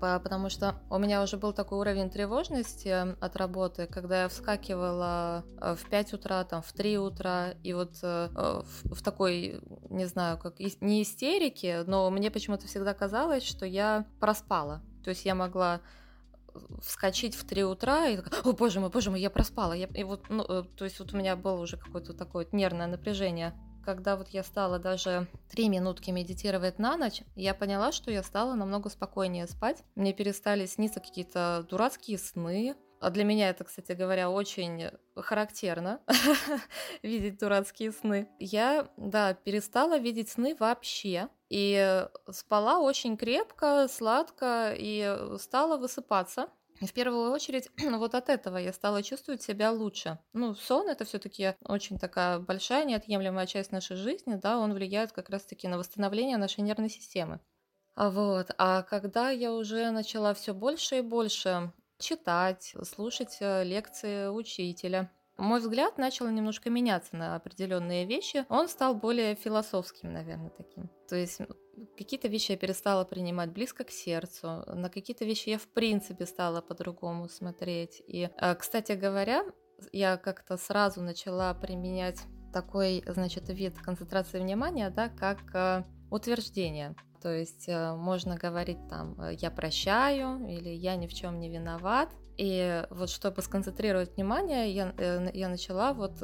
Потому 0.00 0.50
что 0.50 0.74
у 0.90 0.98
меня 0.98 1.22
уже 1.22 1.36
был 1.36 1.52
такой 1.52 1.78
уровень 1.78 2.10
тревожности 2.10 3.14
от 3.20 3.36
работы, 3.36 3.86
когда 3.86 4.22
я 4.22 4.28
вскакивала 4.28 5.44
э, 5.60 5.74
в 5.74 5.88
5 5.88 6.14
утра, 6.14 6.44
там, 6.44 6.62
в 6.62 6.72
3 6.72 6.98
утра, 6.98 7.50
и 7.62 7.72
вот 7.72 7.98
э, 8.02 8.28
в, 8.34 8.94
в 8.94 9.02
такой, 9.02 9.60
не 9.90 10.06
знаю, 10.06 10.38
как 10.38 10.58
не 10.58 11.02
истерике, 11.02 11.84
но 11.86 12.10
мне 12.10 12.30
почему-то 12.30 12.66
всегда 12.66 12.94
казалось, 12.94 13.44
что 13.44 13.66
я 13.66 14.06
проспала. 14.20 14.82
То 15.04 15.10
есть 15.10 15.24
я 15.24 15.34
могла 15.34 15.80
вскочить 16.82 17.34
в 17.34 17.46
3 17.46 17.64
утра 17.64 18.08
и 18.08 18.16
такая, 18.16 18.42
о 18.42 18.52
боже 18.52 18.80
мой, 18.80 18.90
боже 18.90 19.10
мой, 19.10 19.20
я 19.20 19.30
проспала. 19.30 19.72
Я, 19.72 19.86
и 19.86 20.04
вот, 20.04 20.28
ну, 20.28 20.44
э, 20.48 20.64
то 20.76 20.84
есть 20.84 20.98
вот 20.98 21.14
у 21.14 21.16
меня 21.16 21.36
было 21.36 21.60
уже 21.60 21.76
какое-то 21.76 22.12
такое 22.14 22.46
нервное 22.52 22.86
напряжение 22.86 23.54
когда 23.88 24.16
вот 24.16 24.28
я 24.28 24.42
стала 24.42 24.78
даже 24.78 25.26
три 25.48 25.70
минутки 25.70 26.10
медитировать 26.10 26.78
на 26.78 26.98
ночь, 26.98 27.22
я 27.36 27.54
поняла, 27.54 27.90
что 27.90 28.10
я 28.10 28.22
стала 28.22 28.52
намного 28.52 28.90
спокойнее 28.90 29.46
спать. 29.46 29.82
Мне 29.94 30.12
перестали 30.12 30.66
сниться 30.66 31.00
какие-то 31.00 31.66
дурацкие 31.70 32.18
сны, 32.18 32.76
а 33.00 33.08
для 33.08 33.24
меня 33.24 33.48
это, 33.48 33.64
кстати 33.64 33.92
говоря, 33.92 34.28
очень 34.28 34.90
характерно 35.16 36.02
видеть 37.02 37.38
дурацкие 37.38 37.92
сны. 37.92 38.28
Я, 38.38 38.88
да, 38.98 39.32
перестала 39.32 39.98
видеть 39.98 40.28
сны 40.28 40.54
вообще. 40.60 41.28
И 41.48 42.06
спала 42.30 42.80
очень 42.80 43.16
крепко, 43.16 43.88
сладко 43.88 44.74
и 44.76 45.16
стала 45.38 45.78
высыпаться. 45.78 46.48
В 46.80 46.92
первую 46.92 47.32
очередь, 47.32 47.68
вот 47.78 48.14
от 48.14 48.28
этого 48.28 48.56
я 48.56 48.72
стала 48.72 49.02
чувствовать 49.02 49.42
себя 49.42 49.72
лучше. 49.72 50.18
Ну, 50.32 50.54
сон 50.54 50.88
это 50.88 51.04
все-таки 51.04 51.54
очень 51.64 51.98
такая 51.98 52.38
большая, 52.38 52.84
неотъемлемая 52.84 53.46
часть 53.46 53.72
нашей 53.72 53.96
жизни, 53.96 54.36
да, 54.36 54.58
он 54.58 54.72
влияет 54.74 55.12
как 55.12 55.28
раз-таки 55.28 55.66
на 55.68 55.78
восстановление 55.78 56.36
нашей 56.36 56.60
нервной 56.60 56.90
системы. 56.90 57.40
А 57.94 58.10
вот, 58.10 58.52
а 58.58 58.82
когда 58.82 59.30
я 59.30 59.52
уже 59.52 59.90
начала 59.90 60.32
все 60.34 60.54
больше 60.54 60.98
и 60.98 61.00
больше 61.00 61.72
читать, 61.98 62.74
слушать 62.84 63.38
э, 63.40 63.64
лекции 63.64 64.28
учителя, 64.28 65.10
мой 65.36 65.60
взгляд 65.60 65.98
начал 65.98 66.28
немножко 66.28 66.70
меняться 66.70 67.16
на 67.16 67.36
определенные 67.36 68.06
вещи. 68.06 68.44
Он 68.48 68.68
стал 68.68 68.94
более 68.94 69.36
философским, 69.36 70.12
наверное, 70.12 70.50
таким. 70.50 70.90
То 71.08 71.16
есть 71.16 71.40
какие-то 71.98 72.28
вещи 72.28 72.52
я 72.52 72.56
перестала 72.56 73.04
принимать 73.04 73.50
близко 73.50 73.84
к 73.84 73.90
сердцу, 73.90 74.64
на 74.66 74.88
какие-то 74.88 75.24
вещи 75.24 75.50
я 75.50 75.58
в 75.58 75.66
принципе 75.66 76.26
стала 76.26 76.60
по-другому 76.60 77.28
смотреть. 77.28 78.02
И, 78.06 78.30
э, 78.34 78.54
кстати 78.54 78.92
говоря, 78.92 79.44
я 79.92 80.16
как-то 80.16 80.56
сразу 80.56 81.02
начала 81.02 81.52
применять 81.54 82.20
такой, 82.52 83.02
значит, 83.06 83.48
вид 83.48 83.78
концентрации 83.78 84.38
внимания, 84.38 84.90
да, 84.90 85.08
как 85.08 85.38
э, 85.54 85.84
утверждение. 86.10 86.94
То 87.20 87.34
есть 87.34 87.68
э, 87.68 87.94
можно 87.96 88.36
говорить 88.36 88.78
там 88.88 89.20
«я 89.32 89.50
прощаю» 89.50 90.46
или 90.48 90.68
«я 90.68 90.94
ни 90.94 91.08
в 91.08 91.12
чем 91.12 91.40
не 91.40 91.50
виноват». 91.50 92.10
И 92.36 92.84
вот 92.90 93.10
чтобы 93.10 93.42
сконцентрировать 93.42 94.14
внимание, 94.14 94.72
я, 94.72 94.94
я 95.34 95.48
начала 95.48 95.92
вот 95.92 96.22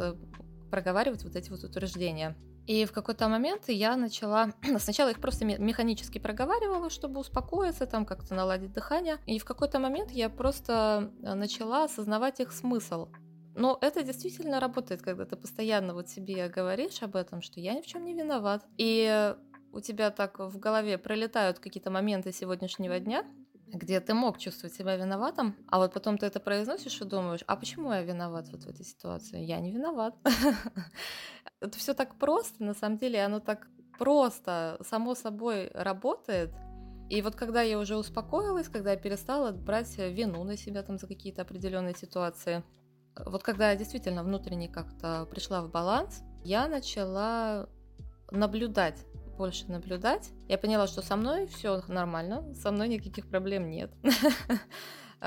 проговаривать 0.71 1.25
вот 1.25 1.35
эти 1.35 1.51
вот 1.51 1.65
утверждения. 1.65 2.37
И 2.67 2.85
в 2.87 2.93
какой-то 2.93 3.29
момент 3.29 3.69
я 3.69 3.97
начала... 3.97 4.53
Сначала 4.79 5.11
их 5.11 5.21
просто 5.21 5.45
механически 5.45 6.19
проговаривала, 6.19 6.91
чтобы 6.91 7.21
успокоиться, 7.21 7.87
там 7.87 8.07
как-то 8.07 8.35
наладить 8.35 8.73
дыхание. 8.73 9.19
И 9.27 9.39
в 9.39 9.45
какой-то 9.45 9.79
момент 9.79 10.11
я 10.11 10.31
просто 10.31 11.13
э, 11.23 11.35
начала 11.35 11.85
осознавать 11.85 12.41
их 12.41 12.53
смысл. 12.53 13.09
Но 13.57 13.79
это 13.81 14.03
действительно 14.03 14.59
работает, 14.59 15.03
когда 15.03 15.25
ты 15.25 15.37
постоянно 15.37 15.95
вот 15.95 16.09
себе 16.09 16.49
говоришь 16.49 17.03
об 17.03 17.15
этом, 17.15 17.41
что 17.41 17.61
я 17.61 17.75
ни 17.75 17.83
в 17.83 17.87
чем 17.87 18.05
не 18.05 18.15
виноват. 18.15 18.65
И 18.79 19.35
у 19.73 19.81
тебя 19.81 20.11
так 20.11 20.39
в 20.39 20.59
голове 20.59 20.99
пролетают 20.99 21.59
какие-то 21.59 21.91
моменты 21.91 22.33
сегодняшнего 22.33 22.99
дня, 22.99 23.25
где 23.75 24.01
ты 24.01 24.15
мог 24.15 24.39
чувствовать 24.39 24.75
себя 24.75 24.97
виноватым, 24.97 25.57
а 25.69 25.79
вот 25.79 25.93
потом 25.93 26.17
ты 26.17 26.27
это 26.27 26.41
произносишь 26.41 27.01
и 27.01 27.05
думаешь, 27.05 27.45
а 27.47 27.57
почему 27.57 27.93
я 27.93 28.03
виноват 28.03 28.49
вот 28.51 28.63
в 28.65 28.69
этой 28.69 28.85
ситуации? 28.85 29.43
Я 29.43 29.61
не 29.61 29.73
виноват. 29.73 30.15
Это 31.61 31.79
все 31.79 31.95
так 31.95 32.17
просто, 32.17 32.63
на 32.63 32.75
самом 32.75 32.99
деле, 32.99 33.25
оно 33.25 33.41
так 33.41 33.69
просто, 33.99 34.79
само 34.83 35.15
собой 35.15 35.71
работает. 35.75 36.53
И 37.11 37.23
вот 37.23 37.35
когда 37.35 37.63
я 37.63 37.79
уже 37.79 37.97
успокоилась, 37.97 38.69
когда 38.69 38.93
я 38.93 38.97
перестала 38.97 39.53
брать 39.53 39.97
вину 39.99 40.43
на 40.45 40.57
себя 40.57 40.83
там 40.83 40.99
за 40.99 41.07
какие-то 41.07 41.43
определенные 41.43 41.95
ситуации, 41.95 42.63
вот 43.27 43.43
когда 43.43 43.71
я 43.71 43.77
действительно 43.77 44.23
внутренне 44.25 44.69
как-то 44.69 45.27
пришла 45.31 45.63
в 45.63 45.71
баланс, 45.71 46.23
я 46.45 46.67
начала 46.67 47.69
наблюдать 48.31 49.05
больше 49.37 49.67
наблюдать. 49.71 50.31
Я 50.49 50.59
поняла, 50.59 50.87
что 50.87 51.03
со 51.03 51.17
мной 51.17 51.47
все 51.47 51.83
нормально, 51.89 52.55
со 52.55 52.71
мной 52.71 52.89
никаких 52.89 53.29
проблем 53.29 53.71
нет. 53.71 53.93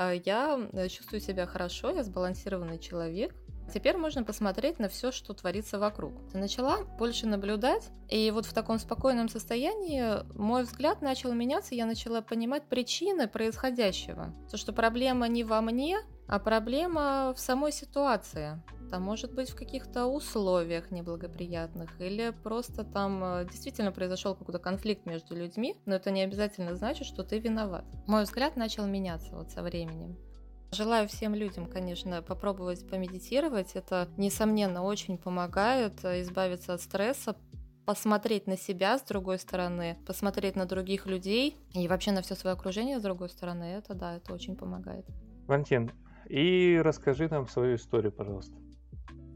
А, 0.00 0.12
я 0.12 0.60
э, 0.74 0.88
чувствую 0.88 1.20
себя 1.20 1.44
хорошо, 1.44 1.90
я 1.90 2.04
сбалансированный 2.04 2.78
человек. 2.78 3.34
Теперь 3.72 3.96
можно 3.96 4.22
посмотреть 4.22 4.78
на 4.78 4.88
все, 4.88 5.12
что 5.12 5.34
творится 5.34 5.78
вокруг. 5.78 6.12
Я 6.32 6.40
начала 6.40 6.84
больше 6.84 7.26
наблюдать, 7.26 7.90
и 8.08 8.30
вот 8.30 8.46
в 8.46 8.54
таком 8.54 8.78
спокойном 8.78 9.28
состоянии 9.28 10.24
мой 10.38 10.62
взгляд 10.62 11.02
начал 11.02 11.32
меняться, 11.32 11.74
я 11.74 11.84
начала 11.84 12.22
понимать 12.22 12.68
причины 12.68 13.28
происходящего. 13.28 14.34
То, 14.50 14.56
что 14.56 14.72
проблема 14.72 15.28
не 15.28 15.44
во 15.44 15.60
мне, 15.60 15.98
а 16.28 16.38
проблема 16.38 17.34
в 17.36 17.40
самой 17.40 17.72
ситуации. 17.72 18.62
Там 18.90 19.02
может 19.02 19.34
быть 19.34 19.50
в 19.50 19.56
каких-то 19.56 20.06
условиях 20.06 20.90
неблагоприятных, 20.90 22.00
или 22.00 22.32
просто 22.42 22.84
там 22.84 23.22
э, 23.22 23.46
действительно 23.50 23.92
произошел 23.92 24.34
какой-то 24.34 24.58
конфликт 24.58 25.06
между 25.06 25.34
людьми, 25.34 25.76
но 25.86 25.94
это 25.94 26.10
не 26.10 26.22
обязательно 26.22 26.74
значит, 26.74 27.06
что 27.06 27.22
ты 27.22 27.38
виноват. 27.38 27.84
Мой 28.06 28.24
взгляд 28.24 28.56
начал 28.56 28.86
меняться 28.86 29.36
вот 29.36 29.50
со 29.50 29.62
временем. 29.62 30.16
Желаю 30.70 31.08
всем 31.08 31.34
людям, 31.34 31.66
конечно, 31.66 32.20
попробовать 32.20 32.86
помедитировать. 32.88 33.74
Это, 33.74 34.08
несомненно, 34.16 34.82
очень 34.82 35.16
помогает 35.16 36.04
э, 36.04 36.22
избавиться 36.22 36.74
от 36.74 36.82
стресса, 36.82 37.36
посмотреть 37.86 38.46
на 38.46 38.58
себя 38.58 38.98
с 38.98 39.02
другой 39.02 39.38
стороны, 39.38 39.96
посмотреть 40.06 40.56
на 40.56 40.66
других 40.66 41.06
людей 41.06 41.56
и 41.72 41.88
вообще 41.88 42.12
на 42.12 42.20
все 42.20 42.34
свое 42.34 42.54
окружение 42.54 43.00
с 43.00 43.02
другой 43.02 43.30
стороны. 43.30 43.64
Это 43.64 43.94
да, 43.94 44.16
это 44.16 44.34
очень 44.34 44.56
помогает. 44.56 45.06
Валентин, 45.46 45.90
и 46.28 46.78
расскажи 46.84 47.28
нам 47.30 47.48
свою 47.48 47.76
историю, 47.76 48.12
пожалуйста. 48.12 48.54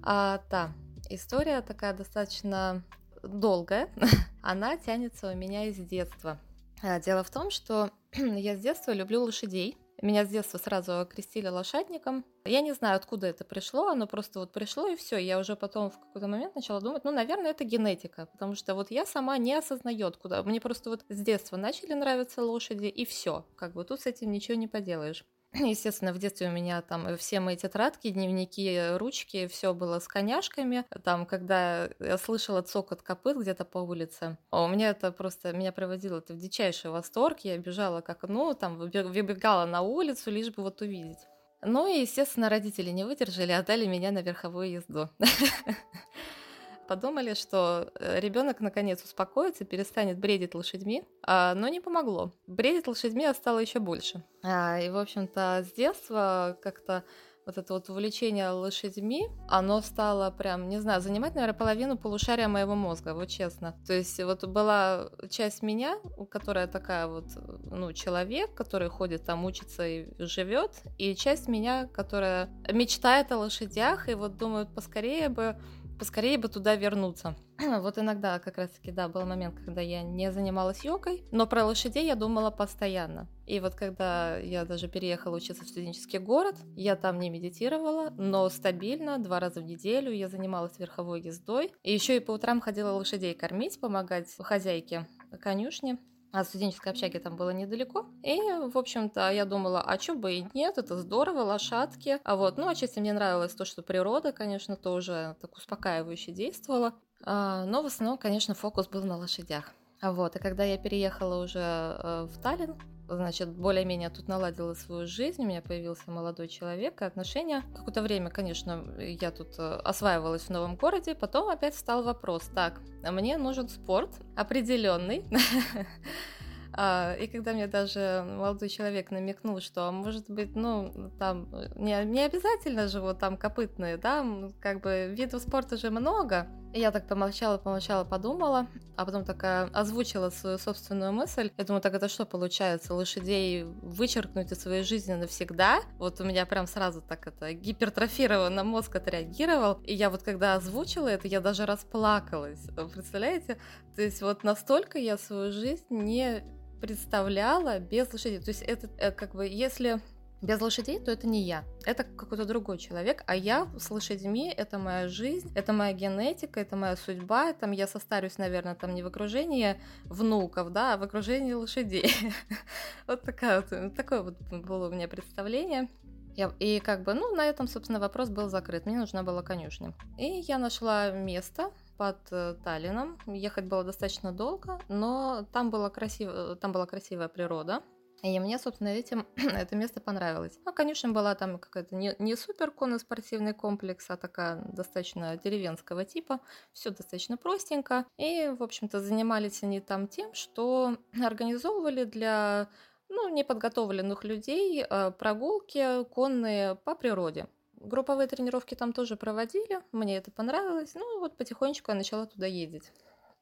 А, 0.04 0.40
да, 0.50 0.73
история 1.11 1.61
такая 1.62 1.94
достаточно 1.94 2.82
долгая. 3.23 3.88
Она 4.42 4.76
тянется 4.76 5.30
у 5.30 5.35
меня 5.35 5.66
из 5.66 5.76
детства. 5.76 6.38
А, 6.82 7.00
дело 7.00 7.23
в 7.23 7.30
том, 7.30 7.50
что 7.50 7.90
я 8.12 8.56
с 8.56 8.61
детства 8.61 8.92
люблю 8.92 9.23
лошадей. 9.23 9.76
Меня 10.00 10.25
с 10.25 10.28
детства 10.28 10.59
сразу 10.59 10.99
окрестили 10.99 11.47
лошадником. 11.47 12.25
Я 12.44 12.61
не 12.61 12.73
знаю, 12.73 12.97
откуда 12.97 13.28
это 13.28 13.44
пришло, 13.44 13.87
оно 13.87 14.09
просто 14.09 14.40
вот 14.40 14.52
пришло 14.52 14.88
и 14.88 14.97
все. 14.97 15.16
Я 15.16 15.38
уже 15.38 15.54
потом 15.54 15.90
в 15.90 16.00
какой-то 16.00 16.26
момент 16.26 16.56
начала 16.56 16.80
думать, 16.80 17.04
ну, 17.04 17.12
наверное, 17.12 17.52
это 17.52 17.62
генетика, 17.62 18.26
потому 18.26 18.56
что 18.56 18.75
вот 18.75 18.90
я 18.90 19.06
сама 19.06 19.38
не 19.38 19.54
осознаю, 19.54 20.12
куда. 20.21 20.42
Мне 20.42 20.61
просто 20.61 20.90
вот 20.90 21.04
с 21.09 21.21
детства 21.21 21.56
начали 21.56 21.92
нравиться 21.92 22.42
лошади 22.42 22.87
и 22.87 23.04
все. 23.04 23.47
Как 23.54 23.75
бы 23.75 23.85
тут 23.85 24.00
с 24.00 24.06
этим 24.06 24.32
ничего 24.32 24.56
не 24.56 24.66
поделаешь. 24.66 25.25
Естественно, 25.54 26.12
в 26.14 26.18
детстве 26.18 26.49
у 26.49 26.50
меня 26.50 26.80
там 26.80 27.16
все 27.18 27.38
мои 27.40 27.56
тетрадки, 27.56 28.09
дневники, 28.11 28.97
ручки, 28.97 29.47
все 29.49 29.75
было 29.75 29.99
с 29.99 30.09
коняшками. 30.09 30.87
Там, 31.04 31.26
когда 31.26 31.90
я 32.00 32.16
слышала 32.16 32.62
цокот 32.62 33.02
копыт 33.02 33.37
где-то 33.37 33.66
по 33.66 33.78
улице, 33.78 34.38
у 34.50 34.66
меня 34.66 34.90
это 34.90 35.12
просто, 35.12 35.52
меня 35.52 35.73
проводило 35.73 36.18
это 36.18 36.32
в 36.32 36.38
дичайший 36.38 36.90
восторг. 36.90 37.40
Я 37.40 37.59
бежала 37.59 38.00
как, 38.00 38.23
ну, 38.23 38.54
там, 38.54 38.78
выбегала 38.78 39.66
на 39.66 39.82
улицу, 39.82 40.30
лишь 40.30 40.50
бы 40.50 40.62
вот 40.62 40.80
увидеть. 40.80 41.18
Ну 41.61 41.87
и, 41.87 42.00
естественно, 42.00 42.49
родители 42.49 42.90
не 42.90 43.04
выдержали, 43.04 43.52
отдали 43.52 43.87
меня 43.87 44.11
на 44.11 44.23
верховую 44.23 44.71
езду. 44.71 45.11
подумали, 46.87 47.35
что 47.35 47.93
э, 47.99 48.21
ребенок 48.21 48.61
наконец 48.61 49.03
успокоится, 49.03 49.65
перестанет 49.65 50.19
бредить 50.19 50.55
лошадьми, 50.55 51.05
а, 51.23 51.55
но 51.55 51.69
не 51.69 51.81
помогло. 51.81 52.33
Бредить 52.47 52.87
лошадьми 52.87 53.25
а 53.25 53.35
стало 53.35 53.59
еще 53.59 53.79
больше. 53.79 54.23
А, 54.43 54.81
и, 54.81 54.91
в 54.91 54.97
общем-то, 54.97 55.65
с 55.65 55.73
детства 55.73 56.59
как-то 56.62 57.05
вот 57.47 57.59
это 57.59 57.75
вот 57.75 57.89
увлечение 57.89 58.51
лошадьми, 58.51 59.29
оно 59.49 59.81
стало 59.81 60.31
прям, 60.31 60.69
не 60.69 60.81
знаю, 60.81 61.01
занимать, 61.01 61.35
наверное, 61.35 61.59
половину 61.59 61.99
полушария 61.99 62.49
моего 62.49 62.75
мозга, 62.75 63.15
вот 63.15 63.29
честно. 63.29 63.75
То 63.87 63.95
есть 63.95 64.23
вот 64.23 64.45
была 64.45 65.11
часть 65.29 65.62
меня, 65.62 65.97
которая 66.31 66.67
такая 66.67 67.07
вот, 67.07 67.27
ну, 67.65 67.93
человек, 67.93 68.55
который 68.55 68.89
ходит 68.89 69.25
там, 69.25 69.45
учится 69.45 69.87
и 69.87 70.07
живет, 70.19 70.71
и 70.99 71.15
часть 71.15 71.49
меня, 71.49 71.89
которая 71.89 72.49
мечтает 72.73 73.33
о 73.33 73.39
лошадях 73.39 74.09
и 74.09 74.15
вот 74.15 74.37
думает, 74.37 74.69
поскорее 74.75 75.29
бы 75.29 75.57
поскорее 76.02 76.37
бы 76.37 76.49
туда 76.49 76.75
вернуться. 76.75 77.37
вот 77.80 77.97
иногда 77.97 78.40
как 78.40 78.56
раз-таки, 78.59 78.90
да, 78.90 79.09
был 79.09 79.25
момент, 79.25 79.54
когда 79.64 79.80
я 79.80 80.02
не 80.02 80.32
занималась 80.32 80.85
йогой, 80.85 81.23
но 81.30 81.47
про 81.47 81.64
лошадей 81.64 82.06
я 82.06 82.16
думала 82.16 82.50
постоянно. 82.50 83.28
И 83.47 83.61
вот 83.61 83.76
когда 83.76 84.37
я 84.37 84.64
даже 84.64 84.88
переехала 84.88 85.37
учиться 85.37 85.62
в 85.62 85.68
студенческий 85.68 86.18
город, 86.18 86.56
я 86.75 86.97
там 86.97 87.21
не 87.21 87.30
медитировала, 87.30 88.11
но 88.18 88.49
стабильно, 88.49 89.18
два 89.18 89.38
раза 89.38 89.61
в 89.61 89.64
неделю 89.64 90.11
я 90.11 90.26
занималась 90.28 90.76
верховой 90.76 91.21
ездой. 91.21 91.71
И 91.85 91.92
еще 91.92 92.16
и 92.16 92.21
по 92.21 92.32
утрам 92.32 92.61
ходила 92.61 92.90
лошадей 92.90 93.35
кормить, 93.35 93.78
помогать 93.78 94.26
хозяйке 94.40 95.06
конюшни 95.40 95.99
от 96.33 96.47
студенческой 96.49 96.89
общаги 96.89 97.19
там 97.19 97.37
было 97.37 97.51
недалеко. 97.51 98.07
И, 98.23 98.37
в 98.37 98.77
общем-то, 98.77 99.31
я 99.31 99.45
думала, 99.45 99.83
а 99.83 99.99
чё 99.99 100.15
бы 100.15 100.33
и 100.33 100.47
нет, 100.55 100.79
это 100.79 100.97
здорово, 100.97 101.43
лошадки. 101.43 102.19
А 102.25 102.37
вот, 102.37 102.57
ну, 102.57 102.69
отчасти 102.69 102.99
мне 102.99 103.12
нравилось 103.12 103.55
то, 103.55 103.65
что 103.65 103.83
природа, 103.83 104.33
конечно, 104.33 104.77
тоже 104.77 105.37
так 105.41 105.57
успокаивающе 105.57 106.33
действовала. 106.33 106.95
А, 107.25 107.65
но 107.67 107.83
в 107.83 107.87
основном, 107.87 108.19
конечно, 108.19 108.55
фокус 108.55 108.89
был 108.89 109.05
на 109.05 109.17
лошадях. 109.17 109.73
А 110.01 110.12
вот, 110.12 110.35
и 110.35 110.41
когда 110.41 110.65
я 110.65 110.79
переехала 110.79 111.45
уже 111.45 111.61
э, 111.61 112.27
в 112.29 112.43
Таллин, 112.43 112.75
значит, 113.09 113.49
более-менее 113.50 114.11
тут 114.11 114.28
наладила 114.28 114.75
свою 114.75 115.06
жизнь, 115.06 115.42
у 115.42 115.47
меня 115.47 115.62
появился 115.62 116.11
молодой 116.11 116.49
человек, 116.49 117.02
и 117.02 117.04
отношения. 117.04 117.62
Какое-то 117.75 118.02
время, 118.02 118.30
конечно, 118.30 118.85
я 118.99 119.30
тут 119.30 119.59
э, 119.59 119.75
осваивалась 119.85 120.42
в 120.42 120.50
новом 120.50 120.76
городе, 120.76 121.14
потом 121.14 121.49
опять 121.49 121.75
встал 121.75 122.02
вопрос, 122.02 122.50
так, 122.54 122.80
мне 123.02 123.37
нужен 123.37 123.68
спорт 123.68 124.11
определенный, 124.37 125.25
А, 126.75 127.14
и 127.21 127.26
когда 127.26 127.52
мне 127.52 127.66
даже 127.66 128.25
молодой 128.26 128.68
человек 128.71 129.11
намекнул, 129.11 129.61
что, 129.61 129.92
может 129.92 130.30
быть, 130.30 130.56
ну, 130.56 131.12
там, 131.18 131.49
не, 131.76 132.02
не 132.04 132.21
обязательно 132.25 132.88
же 132.88 133.00
вот 133.00 133.18
там 133.18 133.37
копытные, 133.37 133.99
да, 133.99 134.25
как 134.61 134.80
бы 134.80 135.12
видов 135.14 135.42
спорта 135.42 135.76
же 135.76 135.90
много. 135.90 136.49
Я 136.75 136.91
так 136.91 137.07
помолчала, 137.07 137.59
помолчала, 137.59 138.05
подумала, 138.05 138.67
а 138.97 139.05
потом 139.05 139.25
такая 139.25 139.69
озвучила 139.75 140.31
свою 140.31 140.57
собственную 140.57 141.12
мысль. 141.12 141.50
Я 141.59 141.64
думаю, 141.64 141.83
так 141.83 141.95
это 141.95 142.09
что 142.09 142.25
получается, 142.25 142.95
лошадей 142.95 143.64
вычеркнуть 143.64 144.52
из 144.52 144.61
своей 144.62 144.83
жизни 144.83 145.12
навсегда? 145.12 145.83
Вот 145.99 146.21
у 146.21 146.25
меня 146.25 146.47
прям 146.47 146.67
сразу 146.67 147.02
так 147.02 147.26
это 147.26 147.52
гипертрофированно 147.52 148.64
мозг 148.64 148.97
отреагировал. 148.97 149.81
И 149.85 149.93
я 149.93 150.09
вот 150.09 150.23
когда 150.23 150.55
озвучила 150.55 151.09
это, 151.09 151.29
я 151.29 151.41
даже 151.41 151.67
расплакалась. 151.67 152.61
Представляете? 152.95 153.59
То 153.95 154.02
есть 154.02 154.23
вот 154.23 154.43
настолько 154.43 154.99
я 154.99 155.19
свою 155.19 155.52
жизнь 155.52 155.85
не 155.91 156.43
представляла 156.81 157.79
без 157.79 158.12
лошадей. 158.12 158.41
То 158.41 158.49
есть 158.49 158.62
это 158.62 158.88
э, 158.99 159.12
как 159.12 159.35
бы, 159.35 159.47
если 159.47 160.00
без 160.43 160.61
лошадей, 160.61 160.99
то 160.99 161.11
это 161.13 161.27
не 161.27 161.43
я. 161.43 161.65
Это 161.85 162.05
какой-то 162.05 162.45
другой 162.45 162.79
человек, 162.79 163.23
а 163.27 163.37
я 163.37 163.69
с 163.79 163.91
лошадьми, 163.91 164.53
это 164.55 164.79
моя 164.79 165.09
жизнь, 165.09 165.51
это 165.55 165.73
моя 165.73 165.93
генетика, 165.93 166.61
это 166.61 166.77
моя 166.77 166.97
судьба, 166.97 167.53
там 167.53 167.71
я 167.71 167.87
состарюсь, 167.87 168.39
наверное, 168.39 168.75
там 168.75 168.95
не 168.95 169.03
в 169.03 169.07
окружении 169.07 169.81
внуков, 170.05 170.73
да, 170.73 170.95
а 170.95 170.97
в 170.97 171.03
окружении 171.03 171.53
лошадей. 171.53 172.13
Вот 173.07 173.23
такая 173.23 173.63
вот, 173.63 173.95
такое 173.95 174.23
вот 174.23 174.39
было 174.51 174.89
у 174.89 174.93
меня 174.93 175.09
представление. 175.09 175.89
Я, 176.35 176.51
и 176.61 176.81
как 176.81 177.03
бы, 177.03 177.13
ну, 177.15 177.35
на 177.35 177.45
этом, 177.45 177.69
собственно, 177.69 178.01
вопрос 178.01 178.31
был 178.31 178.49
закрыт. 178.49 178.87
Мне 178.87 178.99
нужна 178.99 179.23
была 179.23 179.43
конюшня. 179.43 179.93
И 180.19 180.25
я 180.25 180.59
нашла 180.59 181.11
место 181.11 181.71
под 181.99 182.17
э, 182.31 182.55
Таллином. 182.65 183.19
Ехать 183.27 183.67
было 183.67 183.85
достаточно 183.85 184.33
долго, 184.33 184.81
но 184.89 185.47
там, 185.53 185.71
было 185.71 185.91
красиво, 185.91 186.57
там 186.57 186.73
была 186.73 186.87
красивая 186.87 187.29
природа. 187.29 187.83
И 188.23 188.38
мне, 188.38 188.59
собственно, 188.59 188.88
этим 188.88 189.26
это 189.37 189.75
место 189.75 190.00
понравилось. 190.00 190.59
Ну, 190.64 190.73
конечно, 190.73 191.11
была 191.11 191.35
там 191.35 191.59
какая-то 191.59 191.97
не, 191.97 192.14
не 192.21 192.37
супер 192.37 192.71
конно-спортивный 192.71 193.52
комплекс, 193.52 194.09
а 194.09 194.17
такая 194.17 194.62
достаточно 194.73 195.37
деревенского 195.37 196.05
типа. 196.05 196.38
Все 196.73 196.91
достаточно 196.91 197.37
простенько. 197.37 198.07
И, 198.19 198.55
в 198.57 198.62
общем-то, 198.62 199.00
занимались 199.00 199.64
они 199.64 199.81
там 199.81 200.07
тем, 200.07 200.35
что 200.35 200.97
организовывали 201.23 202.05
для 202.05 202.69
ну, 203.09 203.29
неподготовленных 203.29 204.23
людей 204.23 204.85
э, 204.88 205.11
прогулки 205.11 206.05
конные 206.05 206.76
по 206.76 206.95
природе. 206.95 207.49
Групповые 207.75 208.29
тренировки 208.29 208.76
там 208.76 208.93
тоже 208.93 209.17
проводили, 209.17 209.81
мне 209.91 210.17
это 210.17 210.31
понравилось. 210.31 210.95
Ну, 210.95 211.19
вот 211.19 211.37
потихонечку 211.37 211.91
я 211.91 211.97
начала 211.97 212.26
туда 212.26 212.47
ездить. 212.47 212.93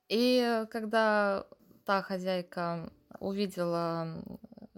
И 0.09 0.65
когда 0.71 1.47
та 1.85 2.01
хозяйка 2.01 2.91
увидела, 3.21 4.23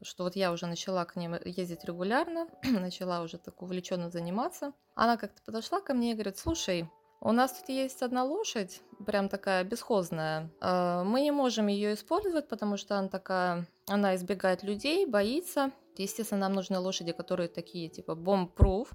что 0.02 0.24
вот 0.24 0.36
я 0.36 0.52
уже 0.52 0.66
начала 0.66 1.04
к 1.04 1.16
ним 1.16 1.36
ездить 1.44 1.84
регулярно, 1.84 2.48
начала 2.62 3.22
уже 3.22 3.38
так 3.38 3.62
увлеченно 3.62 4.10
заниматься, 4.10 4.72
она 4.94 5.16
как-то 5.16 5.42
подошла 5.42 5.80
ко 5.80 5.94
мне 5.94 6.12
и 6.12 6.14
говорит, 6.14 6.38
слушай, 6.38 6.88
у 7.20 7.30
нас 7.30 7.52
тут 7.52 7.68
есть 7.68 8.02
одна 8.02 8.24
лошадь, 8.24 8.82
прям 9.06 9.28
такая 9.28 9.62
бесхозная. 9.62 10.50
Э, 10.60 11.04
мы 11.04 11.20
не 11.20 11.30
можем 11.30 11.68
ее 11.68 11.94
использовать, 11.94 12.48
потому 12.48 12.76
что 12.76 12.98
она 12.98 13.08
такая, 13.08 13.66
она 13.86 14.16
избегает 14.16 14.64
людей, 14.64 15.06
боится. 15.06 15.70
Естественно, 15.96 16.40
нам 16.40 16.54
нужны 16.54 16.80
лошади, 16.80 17.12
которые 17.12 17.48
такие, 17.48 17.88
типа, 17.88 18.16
бомб-пруф, 18.16 18.90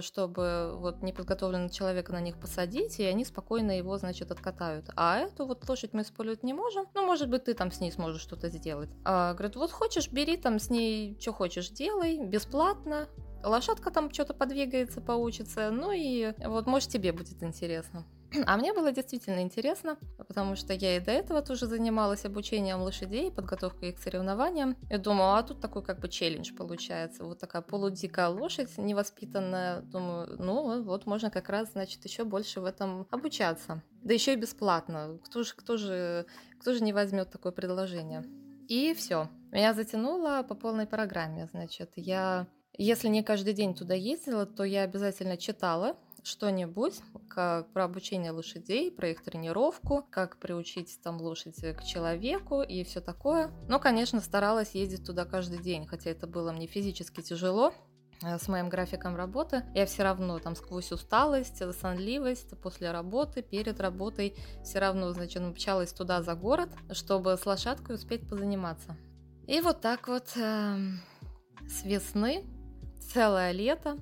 чтобы 0.00 0.74
вот 0.76 1.02
неподготовленного 1.02 1.70
человека 1.70 2.12
на 2.12 2.20
них 2.20 2.38
посадить, 2.38 2.98
и 2.98 3.04
они 3.04 3.24
спокойно 3.24 3.76
его, 3.76 3.96
значит, 3.98 4.30
откатают. 4.30 4.90
А 4.96 5.18
эту 5.18 5.46
вот 5.46 5.68
лошадь 5.68 5.92
мы 5.92 6.02
использовать 6.02 6.42
не 6.42 6.54
можем. 6.54 6.86
Ну, 6.94 7.04
может 7.06 7.28
быть, 7.28 7.44
ты 7.44 7.54
там 7.54 7.70
с 7.70 7.80
ней 7.80 7.92
сможешь 7.92 8.22
что-то 8.22 8.48
сделать. 8.48 8.90
А, 9.04 9.34
говорит, 9.34 9.56
вот 9.56 9.70
хочешь, 9.70 10.10
бери 10.10 10.36
там 10.36 10.58
с 10.58 10.70
ней, 10.70 11.16
что 11.20 11.32
хочешь, 11.32 11.70
делай, 11.70 12.24
бесплатно 12.24 13.08
лошадка 13.44 13.90
там 13.90 14.12
что-то 14.12 14.34
подвигается, 14.34 15.00
поучится, 15.00 15.70
ну 15.70 15.92
и 15.92 16.32
вот, 16.44 16.66
может, 16.66 16.90
тебе 16.90 17.12
будет 17.12 17.42
интересно. 17.42 18.04
А 18.46 18.56
мне 18.56 18.72
было 18.72 18.92
действительно 18.92 19.40
интересно, 19.40 19.96
потому 20.28 20.56
что 20.56 20.72
я 20.72 20.96
и 20.96 21.00
до 21.00 21.10
этого 21.10 21.42
тоже 21.42 21.66
занималась 21.66 22.24
обучением 22.24 22.82
лошадей, 22.82 23.30
подготовкой 23.30 23.90
их 23.90 23.96
к 23.96 23.98
соревнованиям. 23.98 24.76
И 24.90 24.96
думала, 24.96 25.38
а 25.38 25.42
тут 25.42 25.60
такой 25.60 25.82
как 25.82 26.00
бы 26.00 26.08
челлендж 26.08 26.52
получается. 26.54 27.24
Вот 27.24 27.38
такая 27.38 27.62
полудикая 27.62 28.28
лошадь, 28.28 28.76
невоспитанная. 28.78 29.80
Думаю, 29.82 30.36
ну 30.38 30.82
вот 30.82 31.06
можно 31.06 31.30
как 31.30 31.48
раз, 31.48 31.72
значит, 31.72 32.04
еще 32.04 32.24
больше 32.24 32.60
в 32.60 32.64
этом 32.64 33.06
обучаться. 33.10 33.82
Да 34.02 34.14
еще 34.14 34.34
и 34.34 34.36
бесплатно. 34.36 35.18
Кто 35.24 35.42
же, 35.42 35.54
кто 35.54 35.76
же, 35.76 36.26
кто 36.60 36.74
же 36.74 36.82
не 36.82 36.92
возьмет 36.92 37.30
такое 37.30 37.52
предложение? 37.52 38.24
И 38.68 38.94
все. 38.94 39.28
Меня 39.52 39.74
затянуло 39.74 40.42
по 40.42 40.54
полной 40.54 40.86
программе. 40.86 41.46
Значит, 41.46 41.92
я 41.96 42.46
если 42.78 43.08
не 43.08 43.22
каждый 43.22 43.54
день 43.54 43.74
туда 43.74 43.94
ездила, 43.94 44.44
то 44.44 44.62
я 44.64 44.82
обязательно 44.82 45.36
читала 45.36 45.96
что-нибудь 46.26 47.00
как 47.28 47.72
про 47.72 47.84
обучение 47.84 48.32
лошадей, 48.32 48.90
про 48.90 49.10
их 49.10 49.22
тренировку, 49.22 50.04
как 50.10 50.38
приучить 50.38 50.98
там 51.02 51.20
лошадь 51.20 51.56
к 51.56 51.84
человеку 51.84 52.62
и 52.62 52.82
все 52.82 53.00
такое. 53.00 53.50
Но, 53.68 53.78
конечно, 53.78 54.20
старалась 54.20 54.74
ездить 54.74 55.06
туда 55.06 55.24
каждый 55.24 55.58
день, 55.58 55.86
хотя 55.86 56.10
это 56.10 56.26
было 56.26 56.50
мне 56.50 56.66
физически 56.66 57.20
тяжело, 57.20 57.72
э, 58.22 58.38
с 58.38 58.48
моим 58.48 58.68
графиком 58.68 59.14
работы, 59.14 59.62
я 59.74 59.86
все 59.86 60.02
равно 60.02 60.40
там 60.40 60.56
сквозь 60.56 60.90
усталость, 60.90 61.62
сонливость 61.80 62.58
после 62.60 62.90
работы, 62.90 63.42
перед 63.42 63.78
работой, 63.78 64.34
все 64.64 64.80
равно, 64.80 65.12
значит, 65.12 65.42
мчалась 65.42 65.92
туда 65.92 66.22
за 66.22 66.34
город, 66.34 66.70
чтобы 66.90 67.36
с 67.36 67.46
лошадкой 67.46 67.94
успеть 67.94 68.28
позаниматься. 68.28 68.96
И 69.46 69.60
вот 69.60 69.80
так 69.80 70.08
вот 70.08 70.36
э, 70.36 70.76
с 71.68 71.84
весны 71.84 72.44
целое 73.12 73.52
лето 73.52 73.96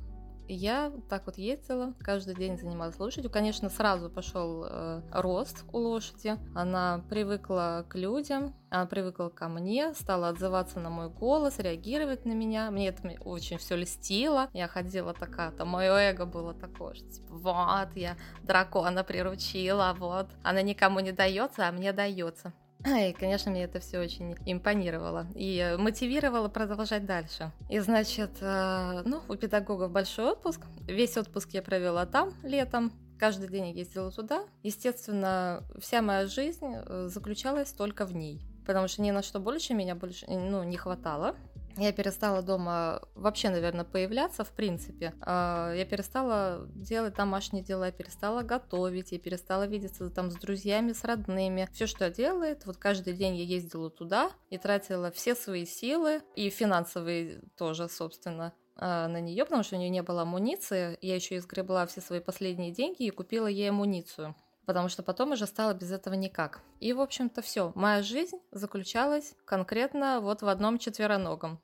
я 0.49 0.93
так 1.09 1.27
вот 1.27 1.39
ездила, 1.39 1.95
каждый 2.01 2.35
день 2.35 2.59
занималась 2.59 2.99
лошадью. 2.99 3.31
Конечно, 3.31 3.69
сразу 3.71 4.11
пошел 4.11 4.65
э, 4.69 5.03
рост 5.13 5.65
у 5.73 5.79
лошади. 5.79 6.37
Она 6.55 7.05
привыкла 7.09 7.85
к 7.89 7.95
людям, 7.95 8.55
она 8.71 8.87
привыкла 8.87 9.29
ко 9.29 9.49
мне, 9.49 9.95
стала 9.95 10.29
отзываться 10.29 10.81
на 10.81 10.91
мой 10.91 11.09
голос, 11.09 11.59
реагировать 11.59 12.25
на 12.25 12.33
меня. 12.33 12.71
Мне 12.71 12.89
это 12.89 13.09
очень 13.21 13.59
все 13.59 13.77
льстило. 13.77 14.49
Я 14.53 14.69
ходила 14.69 15.15
такая, 15.15 15.51
там 15.53 15.69
мое 15.69 15.93
эго 15.93 16.27
было 16.27 16.55
такое, 16.55 16.95
что 16.95 17.09
типа, 17.09 17.35
вот, 17.35 17.97
я 17.97 18.17
дракона 18.43 19.05
приручила, 19.05 19.95
вот. 19.99 20.29
Она 20.43 20.63
никому 20.63 21.01
не 21.01 21.13
дается, 21.13 21.69
а 21.69 21.73
мне 21.73 21.93
дается. 21.93 22.53
И, 22.87 23.13
конечно, 23.13 23.51
мне 23.51 23.65
это 23.65 23.81
все 23.81 23.99
очень 23.99 24.35
импонировало 24.45 25.27
и 25.35 25.75
мотивировало 25.79 26.49
продолжать 26.49 27.07
дальше. 27.07 27.51
И, 27.71 27.79
значит, 27.79 28.31
э, 28.41 29.03
ну, 29.07 29.23
у 29.29 29.37
педагогов 29.37 29.91
большой 29.91 30.33
отпуск. 30.33 30.61
Весь 30.83 31.17
отпуск 31.17 31.51
я 31.53 31.63
провела 31.63 32.05
там 32.05 32.33
летом. 32.43 32.93
Каждый 33.19 33.49
день 33.49 33.69
я 33.69 33.73
ездила 33.73 34.11
туда. 34.11 34.45
Естественно, 34.63 35.63
вся 35.79 36.03
моя 36.03 36.27
жизнь 36.27 36.75
э, 36.75 37.09
заключалась 37.09 37.73
только 37.73 38.05
в 38.05 38.15
ней. 38.15 38.43
Потому 38.67 38.89
что 38.89 39.03
ни 39.03 39.11
на 39.11 39.23
что 39.23 39.41
больше 39.41 39.75
меня 39.75 39.95
больше 39.95 40.27
ну, 40.29 40.63
не 40.63 40.77
хватало. 40.77 41.37
Я 41.77 41.93
перестала 41.93 42.41
дома 42.41 43.03
вообще, 43.15 43.51
наверное, 43.51 43.85
появляться, 43.85 44.45
в 44.45 44.51
принципе. 44.53 45.13
А, 45.21 45.73
я 45.73 45.85
перестала 45.85 46.69
делать 46.69 47.15
домашние 47.15 47.65
дела, 47.65 47.91
перестала 47.91 48.43
готовить, 48.43 49.11
я 49.11 49.19
перестала 49.19 49.67
видеться 49.67 50.09
там 50.11 50.31
с 50.31 50.35
друзьями, 50.37 50.93
с 50.93 51.03
родными. 51.03 51.69
Все, 51.73 51.87
что 51.87 52.11
делает, 52.11 52.65
вот 52.67 52.77
каждый 52.77 53.15
день 53.15 53.35
я 53.37 53.45
ездила 53.45 53.91
туда 53.91 54.31
и 54.51 54.59
тратила 54.59 55.11
все 55.11 55.35
свои 55.35 55.67
силы, 55.67 56.23
и 56.37 56.49
финансовые 56.49 57.43
тоже, 57.57 57.89
собственно, 57.89 58.53
а, 58.77 59.09
на 59.09 59.21
нее, 59.21 59.45
потому 59.45 59.65
что 59.65 59.75
у 59.75 59.79
нее 59.81 59.91
не 59.91 60.03
было 60.03 60.23
амуниции. 60.23 60.97
Я 61.01 61.17
еще 61.17 61.37
изгребла 61.37 61.87
все 61.87 62.01
свои 62.01 62.21
последние 62.21 62.71
деньги 62.71 63.03
и 63.03 63.11
купила 63.11 63.49
ей 63.49 63.71
амуницию 63.71 64.37
потому 64.67 64.89
что 64.89 65.03
потом 65.03 65.33
уже 65.33 65.47
стало 65.47 65.75
без 65.75 65.93
этого 65.93 66.15
никак. 66.15 66.61
И, 66.81 66.93
в 66.93 67.01
общем-то, 67.01 67.43
все. 67.43 67.73
Моя 67.75 68.03
жизнь 68.03 68.39
заключалась 68.51 69.35
конкретно 69.45 70.21
вот 70.21 70.43
в 70.43 70.49
одном 70.49 70.79
четвероногом. 70.79 71.61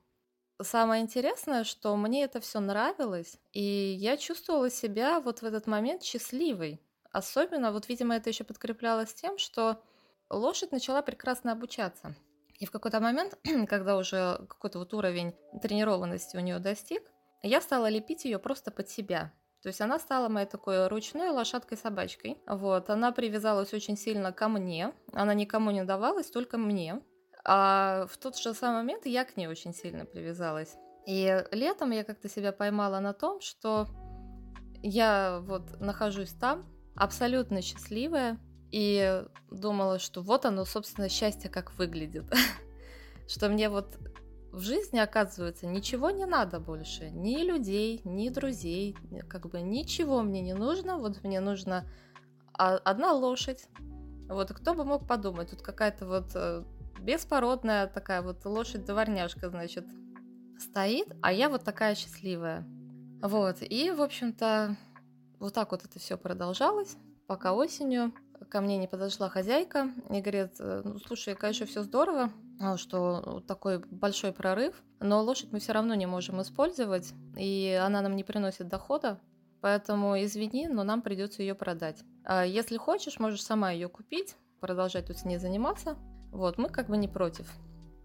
Самое 0.61 1.01
интересное, 1.01 1.63
что 1.63 1.95
мне 1.95 2.23
это 2.23 2.39
все 2.39 2.59
нравилось, 2.59 3.37
и 3.51 3.61
я 3.99 4.15
чувствовала 4.17 4.69
себя 4.69 5.19
вот 5.19 5.41
в 5.41 5.43
этот 5.43 5.65
момент 5.65 6.03
счастливой. 6.03 6.79
Особенно, 7.11 7.71
вот, 7.71 7.89
видимо, 7.89 8.15
это 8.15 8.29
еще 8.29 8.43
подкреплялось 8.43 9.13
тем, 9.13 9.37
что 9.37 9.81
лошадь 10.29 10.71
начала 10.71 11.01
прекрасно 11.01 11.51
обучаться. 11.51 12.15
И 12.59 12.65
в 12.65 12.71
какой-то 12.71 12.99
момент, 12.99 13.39
когда 13.67 13.97
уже 13.97 14.37
какой-то 14.47 14.79
вот 14.79 14.93
уровень 14.93 15.33
тренированности 15.61 16.37
у 16.37 16.39
нее 16.41 16.59
достиг, 16.59 17.03
я 17.41 17.59
стала 17.59 17.89
лепить 17.89 18.25
ее 18.25 18.37
просто 18.37 18.69
под 18.69 18.87
себя. 18.87 19.33
То 19.61 19.67
есть 19.67 19.81
она 19.81 19.99
стала 19.99 20.27
моей 20.27 20.47
такой 20.47 20.87
ручной 20.87 21.29
лошадкой-собачкой. 21.29 22.37
Вот, 22.47 22.89
она 22.89 23.11
привязалась 23.11 23.73
очень 23.73 23.95
сильно 23.95 24.31
ко 24.31 24.47
мне. 24.47 24.93
Она 25.13 25.33
никому 25.33 25.71
не 25.71 25.83
давалась, 25.83 26.31
только 26.31 26.57
мне. 26.57 27.01
А 27.43 28.07
в 28.09 28.17
тот 28.17 28.37
же 28.37 28.53
самый 28.53 28.77
момент 28.77 29.05
я 29.05 29.23
к 29.23 29.37
ней 29.37 29.47
очень 29.47 29.73
сильно 29.73 30.05
привязалась. 30.05 30.75
И 31.05 31.43
летом 31.51 31.91
я 31.91 32.03
как-то 32.03 32.29
себя 32.29 32.51
поймала 32.51 32.99
на 32.99 33.13
том, 33.13 33.41
что 33.41 33.87
я 34.83 35.39
вот 35.43 35.79
нахожусь 35.79 36.33
там, 36.33 36.65
абсолютно 36.95 37.61
счастливая, 37.61 38.39
и 38.71 39.23
думала, 39.51 39.99
что 39.99 40.21
вот 40.21 40.45
оно, 40.45 40.65
собственно, 40.65 41.09
счастье 41.09 41.49
как 41.49 41.73
выглядит. 41.73 42.23
Что 43.27 43.49
мне 43.49 43.69
вот 43.69 43.97
в 44.51 44.59
жизни, 44.61 44.99
оказывается, 44.99 45.65
ничего 45.65 46.09
не 46.09 46.25
надо 46.25 46.59
больше. 46.59 47.09
Ни 47.09 47.43
людей, 47.43 48.01
ни 48.03 48.29
друзей, 48.29 48.97
как 49.29 49.49
бы 49.49 49.61
ничего 49.61 50.21
мне 50.21 50.41
не 50.41 50.53
нужно. 50.53 50.97
Вот 50.97 51.23
мне 51.23 51.39
нужна 51.39 51.85
одна 52.53 53.13
лошадь. 53.13 53.67
Вот 54.27 54.51
кто 54.53 54.73
бы 54.73 54.85
мог 54.85 55.07
подумать, 55.07 55.49
тут 55.49 55.61
какая-то 55.61 56.05
вот 56.05 56.31
э, 56.35 56.63
беспородная 57.01 57.87
такая 57.87 58.21
вот 58.21 58.45
лошадь-дворняжка, 58.45 59.49
значит, 59.49 59.85
стоит, 60.57 61.07
а 61.21 61.33
я 61.33 61.49
вот 61.49 61.63
такая 61.63 61.95
счастливая. 61.95 62.65
Вот, 63.21 63.57
и, 63.61 63.91
в 63.91 64.01
общем-то, 64.01 64.77
вот 65.39 65.53
так 65.53 65.71
вот 65.71 65.83
это 65.83 65.99
все 65.99 66.17
продолжалось, 66.17 66.95
пока 67.27 67.53
осенью 67.53 68.13
ко 68.51 68.61
мне 68.61 68.77
не 68.77 68.87
подошла 68.87 69.29
хозяйка 69.29 69.89
и 70.09 70.21
говорит, 70.21 70.55
«Э, 70.59 70.81
ну, 70.83 70.99
слушай, 70.99 71.35
конечно, 71.35 71.65
все 71.65 71.83
здорово, 71.83 72.31
а, 72.59 72.77
что 72.77 73.41
такой 73.47 73.79
большой 73.79 74.33
прорыв 74.33 74.75
но 75.01 75.23
лошадь 75.23 75.51
мы 75.51 75.59
все 75.59 75.73
равно 75.73 75.95
не 75.95 76.05
можем 76.05 76.41
использовать, 76.41 77.13
и 77.35 77.79
она 77.83 78.01
нам 78.01 78.15
не 78.15 78.23
приносит 78.23 78.67
дохода, 78.67 79.19
поэтому 79.59 80.21
извини, 80.23 80.67
но 80.67 80.83
нам 80.83 81.01
придется 81.01 81.41
ее 81.41 81.55
продать. 81.55 82.03
А 82.23 82.45
если 82.45 82.77
хочешь, 82.77 83.19
можешь 83.19 83.43
сама 83.43 83.71
ее 83.71 83.89
купить, 83.89 84.35
продолжать 84.59 85.07
тут 85.07 85.17
с 85.17 85.25
ней 85.25 85.37
заниматься. 85.37 85.97
Вот, 86.31 86.57
мы 86.59 86.69
как 86.69 86.87
бы 86.87 86.97
не 86.97 87.07
против. 87.07 87.51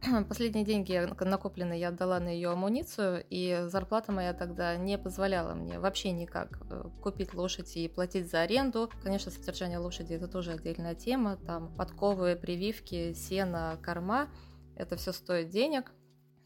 Последние 0.29 0.65
деньги 0.65 1.09
накопленные 1.25 1.81
я 1.81 1.89
отдала 1.89 2.21
на 2.21 2.29
ее 2.29 2.51
амуницию, 2.51 3.25
и 3.31 3.65
зарплата 3.67 4.13
моя 4.13 4.33
тогда 4.35 4.77
не 4.77 4.99
позволяла 4.99 5.55
мне 5.55 5.79
вообще 5.79 6.13
никак 6.13 6.59
э, 6.71 6.85
купить 7.03 7.35
лошадь 7.35 7.77
и 7.77 7.89
платить 7.89 8.31
за 8.31 8.43
аренду. 8.43 8.91
Конечно, 9.03 9.31
содержание 9.31 9.79
лошади 9.79 10.15
это 10.15 10.29
тоже 10.29 10.53
отдельная 10.53 10.95
тема. 10.95 11.37
Там 11.37 11.75
подковы, 11.75 12.37
прививки, 12.37 13.15
сено, 13.15 13.79
корма. 13.83 14.29
Это 14.77 14.97
все 14.97 15.13
стоит 15.13 15.49
денег. 15.49 15.93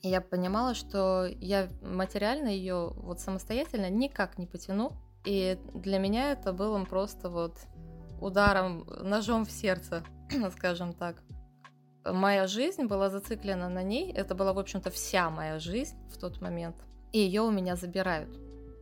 И 0.02 0.08
я 0.08 0.20
понимала, 0.20 0.74
что 0.74 1.26
я 1.26 1.68
материально 1.82 2.48
ее 2.48 2.92
вот 2.96 3.20
самостоятельно 3.20 3.90
никак 3.90 4.38
не 4.38 4.46
потяну. 4.46 4.92
И 5.26 5.58
для 5.74 5.98
меня 5.98 6.32
это 6.32 6.52
было 6.52 6.82
просто 6.84 7.28
вот 7.28 7.58
ударом, 8.20 8.86
ножом 9.02 9.44
в 9.44 9.50
сердце, 9.50 10.02
скажем 10.56 10.94
так 10.94 11.22
моя 12.12 12.46
жизнь 12.46 12.84
была 12.84 13.10
зациклена 13.10 13.68
на 13.68 13.82
ней. 13.82 14.12
Это 14.12 14.34
была, 14.34 14.52
в 14.52 14.58
общем-то, 14.58 14.90
вся 14.90 15.30
моя 15.30 15.58
жизнь 15.58 15.96
в 16.12 16.18
тот 16.18 16.40
момент. 16.40 16.76
И 17.12 17.18
ее 17.18 17.42
у 17.42 17.50
меня 17.50 17.76
забирают. 17.76 18.30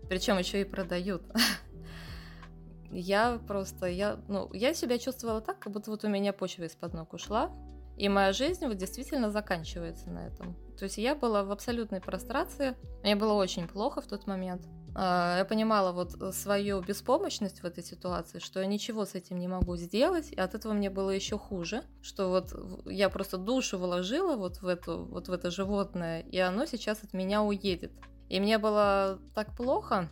Причем 0.09 0.39
еще 0.39 0.61
и 0.61 0.65
продают. 0.65 1.23
Я 2.91 3.39
просто, 3.47 3.85
я, 3.87 4.19
ну, 4.29 4.51
я 4.55 4.73
себя 4.73 4.97
чувствовала 4.97 5.43
так, 5.43 5.59
как 5.59 5.75
будто 5.75 5.91
вот 5.91 6.05
у 6.05 6.09
меня 6.09 6.33
почва 6.33 6.65
из-под 6.65 6.95
ног 6.95 7.13
ушла. 7.13 7.51
И 7.99 8.09
моя 8.09 8.33
жизнь 8.33 8.65
вот 8.67 8.79
действительно 8.79 9.31
заканчивается 9.31 10.09
на 10.09 10.27
этом. 10.27 10.57
То 10.79 10.85
есть 10.85 10.97
я 10.97 11.15
была 11.15 11.45
в 11.45 11.51
абсолютной 11.51 12.01
прострации. 12.01 12.77
Мне 13.03 13.15
было 13.15 13.35
очень 13.35 13.69
плохо 13.69 14.01
в 14.01 14.07
тот 14.07 14.27
момент. 14.27 14.63
А, 14.95 15.39
я 15.39 15.45
понимала 15.45 15.93
вот 15.93 16.21
э, 16.21 16.33
свою 16.33 16.81
беспомощность 16.81 17.63
в 17.63 17.65
этой 17.65 17.85
ситуации, 17.85 18.39
что 18.39 18.61
я 18.61 18.67
ничего 18.67 19.05
с 19.05 19.15
этим 19.15 19.39
не 19.39 19.49
могу 19.49 19.77
сделать, 19.77 20.31
и 20.31 20.41
от 20.41 20.55
этого 20.55 20.73
мне 20.73 20.91
было 20.91 21.11
еще 21.11 21.39
хуже, 21.39 21.83
что 22.03 22.31
вот 22.31 22.55
я 22.87 23.09
просто 23.09 23.39
душу 23.39 23.79
вложила 23.79 24.37
вот 24.37 24.61
в, 24.63 24.67
эту, 24.67 25.05
вот 25.05 25.29
в 25.29 25.33
это 25.33 25.51
животное, 25.51 26.21
и 26.21 26.39
оно 26.39 26.67
сейчас 26.67 27.03
от 27.03 27.13
меня 27.13 27.43
уедет. 27.43 27.93
И 28.29 28.41
мне 28.41 28.59
было 28.59 29.19
так 29.35 29.57
плохо, 29.57 30.09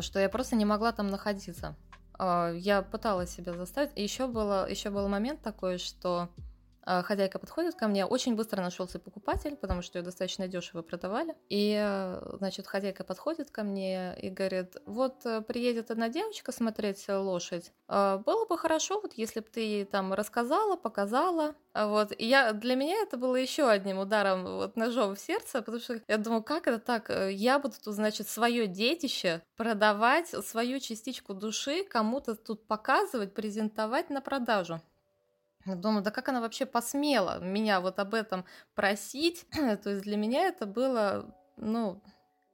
что 0.00 0.18
я 0.18 0.28
просто 0.28 0.56
не 0.56 0.64
могла 0.64 0.92
там 0.92 1.08
находиться. 1.08 1.76
А, 2.18 2.52
я 2.52 2.82
пыталась 2.82 3.30
себя 3.30 3.54
заставить. 3.54 3.90
Еще, 3.96 4.26
было, 4.26 4.68
еще 4.68 4.90
был 4.90 5.08
момент 5.08 5.40
такой, 5.42 5.78
что 5.78 6.28
хозяйка 7.02 7.38
подходит 7.38 7.74
ко 7.74 7.88
мне, 7.88 8.06
очень 8.06 8.34
быстро 8.34 8.62
нашелся 8.62 8.98
покупатель, 8.98 9.56
потому 9.56 9.82
что 9.82 9.98
ее 9.98 10.04
достаточно 10.04 10.48
дешево 10.48 10.82
продавали. 10.82 11.34
И, 11.48 11.76
э, 11.78 12.36
значит, 12.38 12.66
хозяйка 12.66 13.04
подходит 13.04 13.50
ко 13.50 13.62
мне 13.62 14.18
и 14.20 14.30
говорит, 14.30 14.76
вот 14.86 15.24
э, 15.26 15.42
приедет 15.42 15.90
одна 15.90 16.08
девочка 16.08 16.52
смотреть 16.52 17.08
лошадь, 17.08 17.72
а, 17.88 18.18
было 18.18 18.44
бы 18.46 18.58
хорошо, 18.58 19.00
вот 19.00 19.14
если 19.14 19.40
бы 19.40 19.46
ты 19.46 19.60
ей 19.60 19.84
там 19.84 20.12
рассказала, 20.12 20.76
показала. 20.76 21.54
А 21.72 21.86
вот. 21.88 22.12
И 22.16 22.26
я, 22.26 22.52
для 22.52 22.74
меня 22.74 22.96
это 23.02 23.16
было 23.16 23.36
еще 23.36 23.68
одним 23.68 23.98
ударом 23.98 24.44
вот 24.44 24.76
ножом 24.76 25.14
в 25.14 25.20
сердце, 25.20 25.60
потому 25.60 25.80
что 25.80 26.00
я 26.06 26.18
думаю, 26.18 26.42
как 26.42 26.66
это 26.66 26.78
так? 26.78 27.10
Э, 27.10 27.32
я 27.32 27.58
буду 27.58 27.74
тут, 27.82 27.94
значит, 27.94 28.28
свое 28.28 28.66
детище 28.66 29.42
продавать, 29.56 30.28
свою 30.28 30.80
частичку 30.80 31.34
души 31.34 31.84
кому-то 31.84 32.34
тут 32.34 32.66
показывать, 32.66 33.34
презентовать 33.34 34.10
на 34.10 34.20
продажу. 34.20 34.80
Думаю, 35.76 36.02
да 36.02 36.10
как 36.10 36.28
она 36.28 36.40
вообще 36.40 36.66
посмела 36.66 37.38
меня 37.40 37.80
вот 37.80 37.98
об 37.98 38.14
этом 38.14 38.44
просить? 38.74 39.46
То 39.82 39.90
есть 39.90 40.02
для 40.02 40.16
меня 40.16 40.48
это 40.48 40.66
было, 40.66 41.34
ну, 41.56 42.02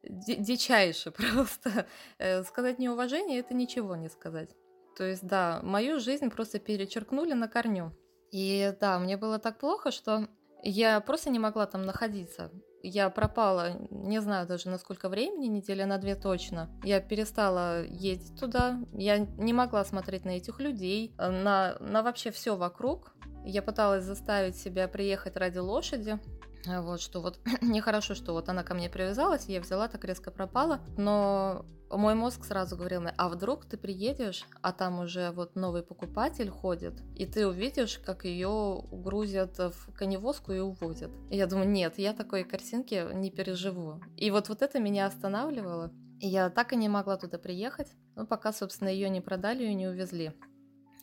дичайше 0.02 1.10
просто. 1.12 1.86
Э, 2.18 2.42
сказать 2.44 2.78
неуважение– 2.78 3.38
это 3.40 3.54
ничего 3.54 3.96
не 3.96 4.08
сказать. 4.08 4.50
То 4.96 5.04
есть, 5.04 5.26
да, 5.26 5.60
мою 5.62 5.98
жизнь 5.98 6.30
просто 6.30 6.58
перечеркнули 6.58 7.32
на 7.32 7.48
корню. 7.48 7.92
И 8.30 8.74
да, 8.80 8.98
мне 8.98 9.16
было 9.16 9.38
так 9.38 9.58
плохо, 9.58 9.90
что 9.90 10.28
я 10.62 11.00
просто 11.00 11.30
не 11.30 11.38
могла 11.38 11.66
там 11.66 11.82
находиться. 11.82 12.50
Я 12.86 13.08
пропала, 13.08 13.78
не 13.90 14.20
знаю 14.20 14.46
даже 14.46 14.68
на 14.68 14.76
сколько 14.76 15.08
времени, 15.08 15.46
неделя 15.46 15.86
на 15.86 15.96
две 15.96 16.14
точно. 16.14 16.68
Я 16.82 17.00
перестала 17.00 17.82
ездить 17.82 18.38
туда, 18.38 18.78
я 18.92 19.16
не 19.18 19.54
могла 19.54 19.86
смотреть 19.86 20.26
на 20.26 20.36
этих 20.36 20.60
людей, 20.60 21.14
на, 21.16 21.78
на 21.80 22.02
вообще 22.02 22.30
все 22.30 22.56
вокруг. 22.56 23.14
Я 23.46 23.62
пыталась 23.62 24.04
заставить 24.04 24.56
себя 24.56 24.86
приехать 24.86 25.38
ради 25.38 25.58
лошади, 25.58 26.18
вот, 26.66 27.00
что 27.00 27.20
вот 27.20 27.38
нехорошо, 27.60 28.14
что 28.14 28.32
вот 28.32 28.48
она 28.48 28.62
ко 28.62 28.74
мне 28.74 28.88
привязалась, 28.88 29.46
я 29.46 29.60
взяла, 29.60 29.88
так 29.88 30.04
резко 30.04 30.30
пропала, 30.30 30.80
но 30.96 31.64
мой 31.90 32.14
мозг 32.14 32.44
сразу 32.44 32.76
говорил 32.76 33.02
мне, 33.02 33.14
а 33.16 33.28
вдруг 33.28 33.66
ты 33.66 33.76
приедешь, 33.76 34.44
а 34.62 34.72
там 34.72 35.00
уже 35.00 35.30
вот 35.30 35.56
новый 35.56 35.82
покупатель 35.82 36.50
ходит, 36.50 36.94
и 37.14 37.26
ты 37.26 37.46
увидишь, 37.46 38.00
как 38.04 38.24
ее 38.24 38.82
грузят 38.90 39.58
в 39.58 39.92
коневозку 39.94 40.52
и 40.52 40.58
увозят. 40.58 41.10
И 41.30 41.36
я 41.36 41.46
думаю, 41.46 41.68
нет, 41.68 41.98
я 41.98 42.12
такой 42.12 42.44
картинки 42.44 43.06
не 43.14 43.30
переживу. 43.30 44.00
И 44.16 44.30
вот, 44.30 44.48
вот 44.48 44.62
это 44.62 44.80
меня 44.80 45.06
останавливало. 45.06 45.92
Я 46.20 46.48
так 46.48 46.72
и 46.72 46.76
не 46.76 46.88
могла 46.88 47.16
туда 47.16 47.38
приехать, 47.38 47.92
ну, 48.16 48.26
пока, 48.26 48.52
собственно, 48.52 48.88
ее 48.88 49.10
не 49.10 49.20
продали 49.20 49.64
и 49.64 49.74
не 49.74 49.88
увезли. 49.88 50.32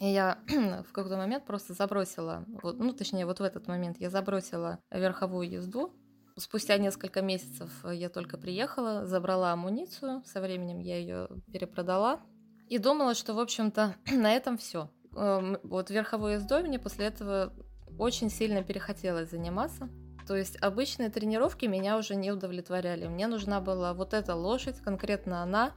И 0.01 0.07
я 0.07 0.39
в 0.83 0.91
какой-то 0.91 1.15
момент 1.15 1.45
просто 1.45 1.73
забросила, 1.73 2.43
ну, 2.63 2.91
точнее, 2.91 3.25
вот 3.25 3.39
в 3.39 3.43
этот 3.43 3.67
момент 3.67 3.97
я 3.99 4.09
забросила 4.09 4.79
верховую 4.91 5.49
езду, 5.49 5.93
Спустя 6.37 6.77
несколько 6.77 7.21
месяцев 7.21 7.69
я 7.83 8.09
только 8.09 8.37
приехала, 8.37 9.05
забрала 9.05 9.51
амуницию, 9.51 10.23
со 10.25 10.41
временем 10.41 10.79
я 10.79 10.97
ее 10.97 11.27
перепродала 11.51 12.21
и 12.67 12.77
думала, 12.77 13.15
что, 13.15 13.33
в 13.33 13.39
общем-то, 13.39 13.95
на 14.11 14.31
этом 14.33 14.57
все. 14.57 14.89
Эм, 15.15 15.57
вот 15.63 15.89
верховой 15.89 16.33
ездой 16.33 16.63
мне 16.63 16.79
после 16.79 17.07
этого 17.07 17.53
очень 17.99 18.29
сильно 18.29 18.63
перехотелось 18.63 19.29
заниматься. 19.29 19.89
То 20.25 20.35
есть 20.35 20.57
обычные 20.61 21.09
тренировки 21.09 21.65
меня 21.65 21.97
уже 21.97 22.15
не 22.15 22.31
удовлетворяли. 22.31 23.07
Мне 23.07 23.27
нужна 23.27 23.59
была 23.59 23.93
вот 23.93 24.13
эта 24.13 24.33
лошадь, 24.33 24.79
конкретно 24.79 25.43
она. 25.43 25.73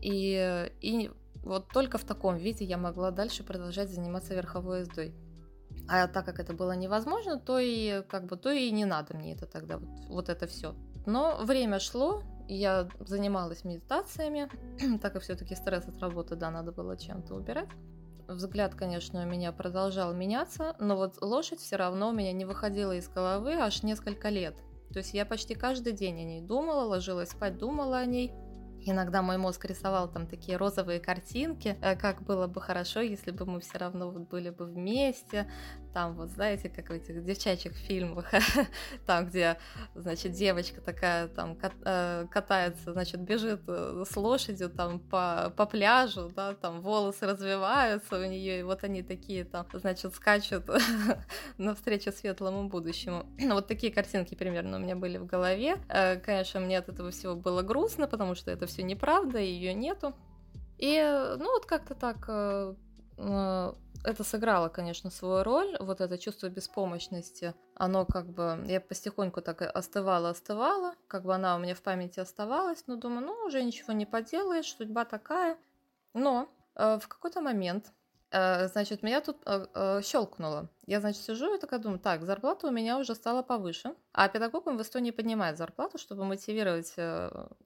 И, 0.00 0.70
и 0.80 1.10
вот 1.42 1.68
только 1.68 1.98
в 1.98 2.04
таком 2.04 2.36
виде 2.36 2.64
я 2.64 2.78
могла 2.78 3.10
дальше 3.10 3.42
продолжать 3.42 3.90
заниматься 3.90 4.34
верховой 4.34 4.80
ездой. 4.80 5.14
А 5.88 6.06
так 6.06 6.24
как 6.24 6.38
это 6.38 6.52
было 6.52 6.72
невозможно, 6.72 7.38
то 7.38 7.58
и 7.58 8.02
как 8.08 8.26
бы 8.26 8.36
то 8.36 8.50
и 8.50 8.70
не 8.70 8.84
надо 8.84 9.16
мне 9.16 9.32
это 9.32 9.46
тогда 9.46 9.78
вот, 9.78 9.88
вот 10.08 10.28
это 10.28 10.46
все. 10.46 10.74
Но 11.06 11.38
время 11.42 11.80
шло, 11.80 12.22
я 12.48 12.88
занималась 13.00 13.64
медитациями, 13.64 14.48
так 15.02 15.12
как 15.12 15.22
все-таки 15.22 15.54
стресс 15.54 15.88
от 15.88 15.98
работы, 15.98 16.36
да, 16.36 16.50
надо 16.50 16.72
было 16.72 16.96
чем-то 16.96 17.34
убирать. 17.34 17.68
Взгляд, 18.28 18.74
конечно, 18.74 19.22
у 19.22 19.26
меня 19.26 19.52
продолжал 19.52 20.14
меняться, 20.14 20.76
но 20.78 20.96
вот 20.96 21.20
лошадь 21.20 21.60
все 21.60 21.76
равно 21.76 22.10
у 22.10 22.12
меня 22.12 22.32
не 22.32 22.44
выходила 22.44 22.92
из 22.92 23.08
головы 23.08 23.54
аж 23.54 23.82
несколько 23.82 24.28
лет. 24.28 24.56
То 24.92 24.98
есть 24.98 25.14
я 25.14 25.24
почти 25.24 25.54
каждый 25.54 25.92
день 25.92 26.20
о 26.20 26.24
ней 26.24 26.40
думала, 26.40 26.84
ложилась 26.84 27.30
спать, 27.30 27.58
думала 27.58 27.98
о 27.98 28.06
ней. 28.06 28.32
Иногда 28.84 29.22
мой 29.22 29.38
мозг 29.38 29.64
рисовал 29.64 30.08
там 30.10 30.26
такие 30.26 30.56
розовые 30.56 30.98
картинки, 30.98 31.76
э, 31.80 31.96
как 31.96 32.22
было 32.22 32.46
бы 32.46 32.60
хорошо, 32.60 33.00
если 33.00 33.30
бы 33.30 33.46
мы 33.46 33.60
все 33.60 33.78
равно 33.78 34.10
вот 34.10 34.28
были 34.28 34.50
бы 34.50 34.64
вместе. 34.64 35.50
Там 35.92 36.14
вот, 36.14 36.30
знаете, 36.30 36.68
как 36.68 36.88
в 36.88 36.92
этих 36.92 37.24
девчачьих 37.24 37.74
фильмах, 37.74 38.26
там, 39.06 39.26
где, 39.26 39.58
значит, 39.94 40.32
девочка 40.32 40.80
такая 40.80 41.28
там 41.28 41.58
э, 41.84 42.26
катается, 42.30 42.92
значит, 42.92 43.20
бежит 43.20 43.62
э, 43.66 44.04
с 44.08 44.16
лошадью 44.16 44.70
там 44.70 45.00
по, 45.00 45.52
по 45.56 45.66
пляжу, 45.66 46.32
да, 46.34 46.54
там 46.54 46.80
волосы 46.80 47.26
развиваются 47.26 48.18
у 48.18 48.24
нее, 48.24 48.60
и 48.60 48.62
вот 48.62 48.84
они 48.84 49.02
такие 49.02 49.44
там, 49.44 49.66
значит, 49.74 50.14
скачут 50.14 50.64
навстречу 51.58 52.12
светлому 52.12 52.68
будущему. 52.68 53.26
Вот 53.52 53.66
такие 53.66 53.92
картинки 53.92 54.34
примерно 54.34 54.78
у 54.78 54.80
меня 54.80 54.96
были 54.96 55.18
в 55.18 55.26
голове. 55.26 55.76
Конечно, 56.24 56.58
мне 56.60 56.78
от 56.78 56.88
этого 56.88 57.10
всего 57.10 57.34
было 57.34 57.62
грустно, 57.62 58.08
потому 58.08 58.34
что 58.34 58.50
это 58.50 58.66
все 58.66 58.82
неправда, 58.82 59.38
ее 59.38 59.74
нету. 59.74 60.14
И, 60.82 60.98
ну, 61.38 61.44
вот 61.52 61.64
как-то 61.64 61.94
так 61.94 62.24
э, 62.26 62.74
э, 63.16 63.72
это 64.04 64.24
сыграло, 64.24 64.68
конечно, 64.68 65.10
свою 65.10 65.42
роль. 65.42 65.76
Вот 65.80 66.00
это 66.00 66.18
чувство 66.18 66.48
беспомощности, 66.48 67.54
оно 67.74 68.04
как 68.04 68.26
бы... 68.26 68.64
Я 68.66 68.80
потихоньку 68.80 69.42
так 69.42 69.62
остывала, 69.62 70.30
остывала. 70.30 70.94
Как 71.08 71.24
бы 71.24 71.34
она 71.34 71.56
у 71.56 71.58
меня 71.58 71.74
в 71.74 71.82
памяти 71.82 72.20
оставалась. 72.20 72.84
Но 72.86 72.96
думаю, 72.96 73.26
ну, 73.26 73.32
уже 73.46 73.62
ничего 73.62 73.92
не 73.92 74.06
поделаешь, 74.06 74.74
судьба 74.74 75.04
такая. 75.04 75.56
Но 76.14 76.48
э, 76.74 76.98
в 76.98 77.08
какой-то 77.08 77.40
момент 77.40 77.92
значит, 78.32 79.02
меня 79.02 79.20
тут 79.20 79.36
э, 79.44 79.66
э, 79.74 80.00
щелкнуло. 80.02 80.68
Я, 80.86 81.00
значит, 81.00 81.22
сижу 81.22 81.54
и 81.54 81.58
такая 81.58 81.80
думаю, 81.80 81.98
так, 81.98 82.24
зарплата 82.24 82.66
у 82.66 82.70
меня 82.70 82.98
уже 82.98 83.14
стала 83.14 83.42
повыше, 83.42 83.94
а 84.12 84.28
педагогам 84.28 84.78
в 84.78 84.82
Эстонии 84.82 85.10
поднимают 85.10 85.58
зарплату, 85.58 85.98
чтобы 85.98 86.24
мотивировать, 86.24 86.94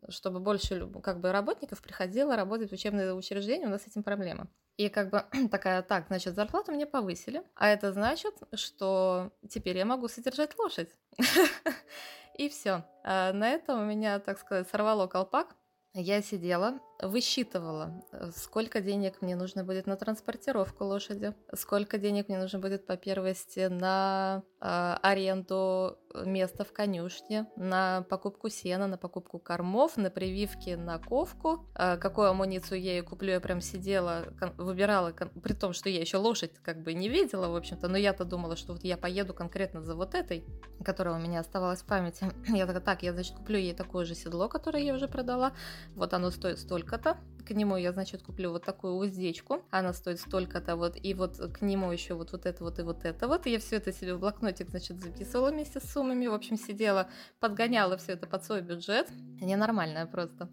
чтобы 0.09 0.41
больше 0.41 0.89
как 1.03 1.21
бы 1.21 1.33
работников 1.33 1.81
приходило 1.81 2.37
работать 2.37 2.71
в 2.71 2.75
учебное 2.75 3.15
учреждение, 3.15 3.69
у 3.69 3.71
нас 3.71 3.83
с 3.83 3.87
этим 3.87 4.03
проблема. 4.03 4.49
И 4.77 4.89
как 4.89 5.11
бы 5.11 5.25
такая, 5.51 5.83
так, 5.83 6.09
значит, 6.09 6.35
зарплату 6.35 6.73
мне 6.73 6.87
повысили, 6.87 7.43
а 7.55 7.69
это 7.69 7.93
значит, 7.93 8.35
что 8.55 9.31
теперь 9.49 9.79
я 9.79 9.85
могу 9.85 10.09
содержать 10.09 10.59
лошадь. 10.59 10.91
И 12.39 12.51
все. 12.51 12.85
На 13.03 13.49
этом 13.49 13.81
у 13.81 13.85
меня, 13.85 14.19
так 14.19 14.39
сказать, 14.39 14.69
сорвало 14.69 15.07
колпак. 15.07 15.57
Я 15.95 16.21
сидела, 16.21 16.79
высчитывала, 17.03 18.03
э, 18.13 18.31
сколько 18.35 18.81
денег 18.81 19.23
мне 19.23 19.37
нужно 19.37 19.65
будет 19.65 19.87
на 19.87 19.97
транспортировку 19.97 20.85
лошади, 20.85 21.35
сколько 21.55 21.99
денег 21.99 22.29
мне 22.29 22.39
нужно 22.39 22.59
будет 22.59 22.87
по 22.87 22.97
первости 22.97 23.69
на 23.69 24.43
э, 24.61 24.97
аренду 25.03 25.99
места 26.25 26.65
в 26.65 26.73
конюшне, 26.73 27.47
на 27.57 28.03
покупку 28.09 28.49
сена, 28.49 28.87
на 28.87 28.97
покупку 28.97 29.39
кормов, 29.39 29.97
на 29.97 30.11
прививки 30.11 30.71
на 30.71 30.99
ковку, 30.99 31.67
э, 31.75 31.97
какую 31.99 32.29
амуницию 32.29 32.81
я 32.81 32.93
ей 32.93 33.03
куплю, 33.03 33.33
я 33.33 33.41
прям 33.41 33.61
сидела, 33.61 34.25
выбирала, 34.57 35.13
при 35.13 35.53
том, 35.53 35.73
что 35.73 35.89
я 35.89 36.01
еще 36.01 36.17
лошадь 36.17 36.53
как 36.63 36.83
бы 36.83 36.95
не 36.95 37.09
видела, 37.09 37.49
в 37.49 37.57
общем-то, 37.57 37.89
но 37.89 37.99
я-то 37.99 38.25
думала, 38.25 38.57
что 38.57 38.73
вот 38.73 38.85
я 38.85 38.97
поеду 38.97 39.35
конкретно 39.35 39.83
за 39.83 39.95
вот 39.95 40.15
этой, 40.15 40.45
которая 40.85 41.17
у 41.17 41.19
меня 41.19 41.41
оставалась 41.41 41.83
в 41.83 41.87
памяти. 41.87 42.27
Я 42.49 42.67
такая, 42.67 42.83
так, 42.83 43.03
я, 43.03 43.13
значит, 43.13 43.35
куплю 43.37 43.59
ей 43.59 43.75
такое 43.75 44.05
же 44.05 44.15
седло, 44.15 44.49
которое 44.49 44.83
я 44.83 44.95
уже 44.95 45.09
продала, 45.09 45.53
вот 45.95 46.15
оно 46.15 46.31
стоит 46.31 46.59
столько-то, 46.87 47.19
к 47.47 47.51
нему 47.51 47.77
я, 47.77 47.93
значит, 47.93 48.23
куплю 48.23 48.51
вот 48.51 48.65
такую 48.65 48.95
уздечку, 48.95 49.63
она 49.71 49.93
стоит 49.93 50.21
столько-то 50.21 50.77
вот, 50.77 50.97
и 51.01 51.15
вот 51.15 51.37
к 51.37 51.63
нему 51.63 51.93
еще 51.93 52.15
вот, 52.15 52.33
вот 52.33 52.47
это 52.47 52.63
вот 52.63 52.79
и 52.79 52.83
вот 52.83 53.05
это 53.05 53.29
вот, 53.29 53.47
и 53.47 53.51
я 53.51 53.59
все 53.59 53.77
это 53.77 53.93
себе 53.93 54.15
в 54.15 54.21
блокнотик, 54.21 54.71
значит, 54.71 55.01
записывала 55.01 55.51
вместе 55.51 55.81
с 55.81 55.93
суммами, 55.93 56.27
в 56.27 56.35
общем, 56.35 56.57
сидела, 56.57 57.09
подгоняла 57.41 57.97
все 57.97 58.13
это 58.13 58.27
под 58.27 58.45
свой 58.45 58.63
бюджет, 58.63 59.09
ненормальная 59.41 60.07
просто. 60.07 60.49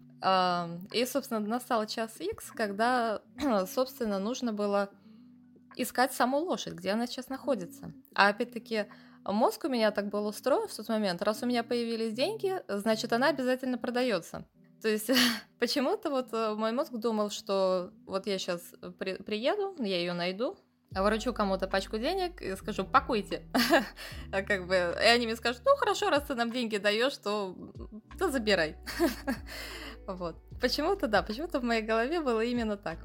И, 0.92 1.06
собственно, 1.06 1.40
настал 1.40 1.86
час 1.86 2.20
X, 2.20 2.50
когда, 2.52 3.22
собственно, 3.72 4.18
нужно 4.18 4.52
было 4.52 4.90
искать 5.76 6.12
саму 6.12 6.38
лошадь, 6.38 6.74
где 6.74 6.90
она 6.90 7.06
сейчас 7.06 7.28
находится. 7.28 7.92
А 8.14 8.28
опять-таки, 8.28 8.86
мозг 9.24 9.64
у 9.64 9.68
меня 9.68 9.90
так 9.90 10.08
был 10.08 10.26
устроен 10.26 10.68
в 10.68 10.76
тот 10.76 10.88
момент, 10.88 11.22
раз 11.22 11.42
у 11.42 11.46
меня 11.46 11.62
появились 11.64 12.12
деньги, 12.12 12.60
значит, 12.68 13.12
она 13.12 13.28
обязательно 13.28 13.78
продается. 13.78 14.44
То 14.84 14.90
есть 14.90 15.10
почему-то 15.58 16.10
вот 16.10 16.28
э, 16.34 16.54
мой 16.54 16.72
мозг 16.72 16.92
думал, 16.92 17.30
что 17.30 17.90
вот 18.04 18.26
я 18.26 18.38
сейчас 18.38 18.60
при, 18.98 19.14
приеду, 19.14 19.74
я 19.78 19.96
ее 19.96 20.12
найду, 20.12 20.58
вручу 20.90 21.32
кому-то 21.32 21.66
пачку 21.66 21.96
денег 21.96 22.42
и 22.42 22.54
скажу, 22.54 22.84
пакуйте. 22.84 23.44
а 24.30 24.42
как 24.42 24.66
бы, 24.66 24.74
и 24.74 25.06
они 25.06 25.24
мне 25.24 25.36
скажут, 25.36 25.62
ну 25.64 25.74
хорошо, 25.76 26.10
раз 26.10 26.24
ты 26.24 26.34
нам 26.34 26.52
деньги 26.52 26.76
даешь, 26.76 27.16
то, 27.16 27.56
то 28.18 28.30
забирай. 28.30 28.76
вот. 30.06 30.36
Почему-то, 30.60 31.06
да, 31.06 31.22
почему-то 31.22 31.60
в 31.60 31.64
моей 31.64 31.80
голове 31.80 32.20
было 32.20 32.44
именно 32.44 32.76
так. 32.76 32.98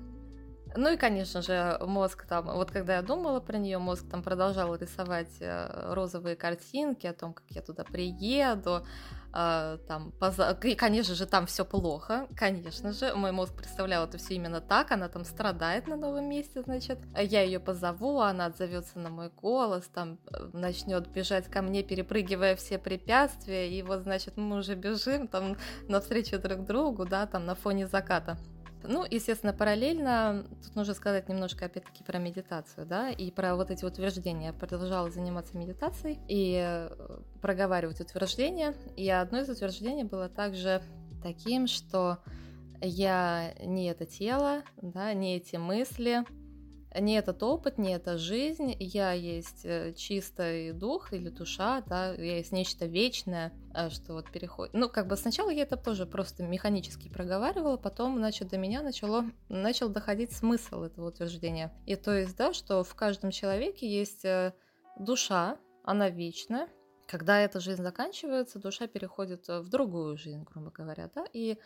Ну 0.76 0.92
и, 0.92 0.98
конечно 0.98 1.42
же, 1.42 1.80
мозг 1.82 2.26
там, 2.28 2.46
вот 2.46 2.72
когда 2.72 2.98
я 2.98 3.02
думала 3.02 3.40
про 3.40 3.58
нее, 3.58 3.80
мозг 3.80 4.06
там 4.10 4.22
продолжал 4.22 4.76
рисовать 4.76 5.32
э, 5.40 5.94
розовые 5.94 6.36
картинки 6.36 7.08
о 7.08 7.14
том, 7.14 7.34
как 7.34 7.46
я 7.50 7.62
туда 7.62 7.84
приеду, 7.84 8.86
э, 9.34 9.78
там, 9.88 10.14
и, 10.64 10.76
конечно 10.76 11.16
же, 11.16 11.26
там 11.26 11.48
все 11.48 11.66
плохо, 11.66 12.28
конечно 12.36 12.94
же, 12.94 13.16
мой 13.16 13.32
мозг 13.32 13.56
представлял 13.56 14.06
это 14.06 14.20
все 14.20 14.36
именно 14.36 14.62
так, 14.62 14.92
она 14.92 15.08
там 15.08 15.26
страдает 15.26 15.88
на 15.88 15.96
новом 15.96 16.30
месте, 16.30 16.62
значит, 16.62 17.00
я 17.18 17.42
ее 17.42 17.60
позову, 17.60 18.20
она 18.20 18.46
отзовется 18.46 19.00
на 19.00 19.10
мой 19.10 19.32
голос, 19.42 19.90
там 19.92 20.20
э, 20.32 20.50
начнет 20.54 21.08
бежать 21.08 21.48
ко 21.48 21.64
мне, 21.64 21.82
перепрыгивая 21.82 22.56
все 22.56 22.78
препятствия, 22.78 23.72
и 23.72 23.82
вот, 23.82 24.02
значит, 24.02 24.38
мы 24.38 24.58
уже 24.58 24.76
бежим 24.76 25.28
там 25.28 25.58
навстречу 25.88 26.38
друг 26.38 26.64
другу, 26.64 27.06
да, 27.06 27.26
там 27.26 27.46
на 27.48 27.56
фоне 27.56 27.88
заката. 27.88 28.38
Ну, 28.84 29.06
естественно, 29.10 29.54
параллельно, 29.54 30.46
тут 30.64 30.76
нужно 30.76 30.94
сказать 30.94 31.28
немножко, 31.28 31.66
опять-таки, 31.66 32.04
про 32.04 32.18
медитацию, 32.18 32.88
да, 32.88 33.10
и 33.10 33.30
про 33.30 33.56
вот 33.56 33.72
эти 33.72 33.84
утверждения. 33.84 34.48
Я 34.48 34.54
продолжала 34.54 35.10
заниматься 35.12 35.58
медитацией 35.58 36.20
и 36.28 36.60
э, 36.64 37.20
проговаривать 37.42 38.00
утверждения. 38.00 38.74
И 38.96 39.10
одно 39.10 39.40
из 39.40 39.50
утверждений 39.50 40.04
было 40.04 40.30
также 40.30 40.82
таким, 41.22 41.68
что 41.68 42.20
я 42.82 43.54
не 43.62 43.88
это 43.88 44.06
тело, 44.06 44.64
да, 44.82 45.14
не 45.14 45.36
эти 45.36 45.58
мысли, 45.58 46.24
не 46.96 47.16
этот 47.16 47.44
опыт, 47.44 47.78
не 47.78 47.94
эта 47.94 48.18
жизнь, 48.18 48.76
я 48.80 49.12
есть 49.12 49.62
э, 49.64 49.94
чистый 49.94 50.72
дух 50.74 51.14
или 51.14 51.30
душа, 51.30 51.82
да, 51.82 52.14
я 52.14 52.38
есть 52.38 52.52
нечто 52.52 52.86
вечное, 52.86 53.54
э, 53.76 53.90
что 53.90 54.14
вот 54.14 54.32
переходит. 54.32 54.74
Ну, 54.74 54.90
как 54.90 55.08
бы 55.08 55.16
сначала 55.16 55.50
я 55.50 55.64
это 55.64 55.78
тоже 55.78 56.06
просто 56.06 56.44
механически 56.44 57.10
проговаривала, 57.10 57.78
потом, 57.78 58.18
значит, 58.18 58.50
до 58.50 58.58
меня 58.58 58.82
начало, 58.82 59.26
начал 59.50 59.90
доходить 59.90 60.32
смысл 60.32 60.84
этого 60.84 61.10
утверждения. 61.10 61.72
И 61.86 61.96
то 61.96 62.18
есть, 62.18 62.36
да, 62.36 62.54
что 62.54 62.84
в 62.84 62.96
каждом 62.96 63.32
человеке 63.32 63.88
есть 63.88 64.26
э, 64.26 64.54
душа, 64.98 65.58
она 65.84 66.10
вечная, 66.10 66.68
когда 67.06 67.40
эта 67.40 67.60
жизнь 67.60 67.82
заканчивается, 67.82 68.60
душа 68.60 68.88
переходит 68.88 69.48
в 69.48 69.68
другую 69.70 70.18
жизнь, 70.18 70.44
грубо 70.44 70.70
говоря, 70.70 71.10
да, 71.14 71.26
и 71.34 71.58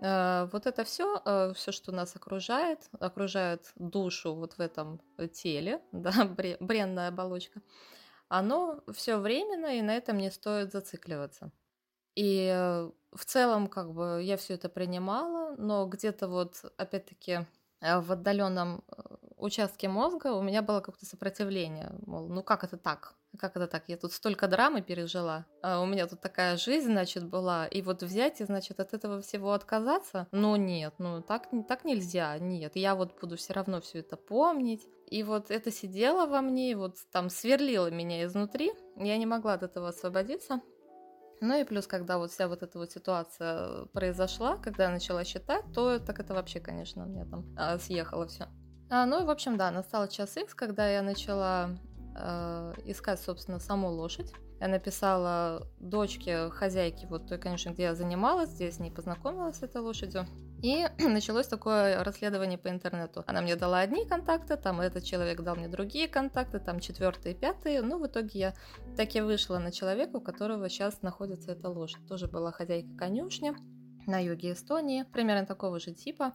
вот 0.00 0.66
это 0.66 0.84
все, 0.84 1.20
э, 1.24 1.52
все, 1.54 1.72
что 1.72 1.92
нас 1.92 2.14
окружает, 2.14 2.88
окружает 3.00 3.72
душу 3.76 4.34
вот 4.34 4.54
в 4.54 4.60
этом 4.60 5.00
теле, 5.32 5.82
да, 5.92 6.24
бренная 6.60 7.08
оболочка, 7.08 7.60
оно 8.28 8.82
все 8.92 9.16
временно, 9.16 9.78
и 9.78 9.82
на 9.82 9.96
этом 9.96 10.18
не 10.18 10.30
стоит 10.30 10.72
зацикливаться. 10.72 11.50
И 12.14 12.48
э, 12.52 12.90
в 13.12 13.24
целом, 13.24 13.68
как 13.68 13.92
бы, 13.92 14.20
я 14.22 14.36
все 14.36 14.54
это 14.54 14.68
принимала, 14.68 15.56
но 15.56 15.86
где-то 15.86 16.28
вот, 16.28 16.64
опять-таки, 16.76 17.46
в 17.80 18.12
отдаленном 18.12 18.84
участке 19.38 19.88
мозга 19.88 20.32
у 20.32 20.42
меня 20.42 20.62
было 20.62 20.80
какое-то 20.80 21.06
сопротивление. 21.06 21.92
Мол, 22.06 22.28
ну 22.28 22.42
как 22.42 22.64
это 22.64 22.76
так? 22.76 23.14
Как 23.38 23.56
это 23.56 23.66
так? 23.66 23.84
Я 23.88 23.96
тут 23.96 24.12
столько 24.12 24.48
драмы 24.48 24.82
пережила, 24.82 25.46
а 25.62 25.80
у 25.80 25.86
меня 25.86 26.06
тут 26.06 26.20
такая 26.20 26.56
жизнь, 26.56 26.90
значит, 26.90 27.24
была, 27.24 27.66
и 27.66 27.82
вот 27.82 28.02
взять 28.02 28.40
и, 28.40 28.44
значит, 28.44 28.80
от 28.80 28.94
этого 28.94 29.20
всего 29.20 29.52
отказаться? 29.52 30.26
Ну 30.32 30.56
нет, 30.56 30.94
ну 30.98 31.22
так, 31.22 31.48
так 31.68 31.84
нельзя, 31.84 32.38
нет, 32.38 32.72
я 32.74 32.94
вот 32.94 33.20
буду 33.20 33.36
все 33.36 33.52
равно 33.52 33.80
все 33.80 34.00
это 34.00 34.16
помнить. 34.16 34.86
И 35.10 35.22
вот 35.22 35.50
это 35.50 35.70
сидело 35.70 36.26
во 36.26 36.42
мне, 36.42 36.76
вот 36.76 36.96
там 37.12 37.30
сверлило 37.30 37.90
меня 37.90 38.24
изнутри, 38.24 38.72
я 38.96 39.16
не 39.16 39.26
могла 39.26 39.54
от 39.54 39.62
этого 39.62 39.88
освободиться. 39.88 40.60
Ну 41.40 41.58
и 41.58 41.64
плюс, 41.64 41.86
когда 41.86 42.18
вот 42.18 42.32
вся 42.32 42.48
вот 42.48 42.62
эта 42.62 42.78
вот 42.78 42.90
ситуация 42.90 43.86
произошла, 43.86 44.56
когда 44.56 44.84
я 44.84 44.90
начала 44.90 45.24
считать, 45.24 45.64
то 45.72 45.98
так 45.98 46.18
это 46.18 46.34
вообще, 46.34 46.60
конечно, 46.60 47.04
у 47.04 47.08
меня 47.08 47.24
там 47.26 47.46
а, 47.56 47.78
съехало 47.78 48.26
все. 48.26 48.48
А, 48.90 49.06
ну 49.06 49.22
и, 49.22 49.24
в 49.24 49.30
общем, 49.30 49.56
да, 49.56 49.70
настал 49.70 50.08
час 50.08 50.36
X, 50.36 50.54
когда 50.54 50.88
я 50.88 51.02
начала 51.02 51.76
э, 52.16 52.74
искать, 52.86 53.20
собственно, 53.20 53.58
саму 53.58 53.90
лошадь. 53.90 54.32
Я 54.60 54.66
написала 54.66 55.68
дочке 55.78 56.48
хозяйки, 56.50 57.06
вот 57.06 57.28
той, 57.28 57.38
конечно, 57.38 57.70
где 57.70 57.84
я 57.84 57.94
занималась, 57.94 58.60
с 58.60 58.78
ней 58.80 58.90
познакомилась, 58.90 59.58
с 59.58 59.62
этой 59.62 59.80
лошадью. 59.80 60.26
И 60.62 60.88
началось 60.98 61.46
такое 61.46 62.02
расследование 62.02 62.58
по 62.58 62.68
интернету. 62.68 63.22
Она 63.26 63.40
мне 63.40 63.54
дала 63.54 63.78
одни 63.80 64.04
контакты, 64.04 64.56
там 64.56 64.80
этот 64.80 65.04
человек 65.04 65.42
дал 65.42 65.54
мне 65.54 65.68
другие 65.68 66.08
контакты, 66.08 66.58
там 66.58 66.80
четвертые, 66.80 67.34
пятые. 67.34 67.82
Ну, 67.82 67.98
в 67.98 68.06
итоге 68.06 68.38
я 68.38 68.54
так 68.96 69.14
и 69.14 69.20
вышла 69.20 69.58
на 69.58 69.70
человека, 69.70 70.16
у 70.16 70.20
которого 70.20 70.68
сейчас 70.68 71.02
находится 71.02 71.52
эта 71.52 71.68
лошадь. 71.68 72.04
Тоже 72.08 72.26
была 72.26 72.50
хозяйка 72.50 72.88
конюшни 72.96 73.54
на 74.06 74.18
юге 74.18 74.54
Эстонии, 74.54 75.04
примерно 75.04 75.46
такого 75.46 75.78
же 75.78 75.92
типа. 75.92 76.32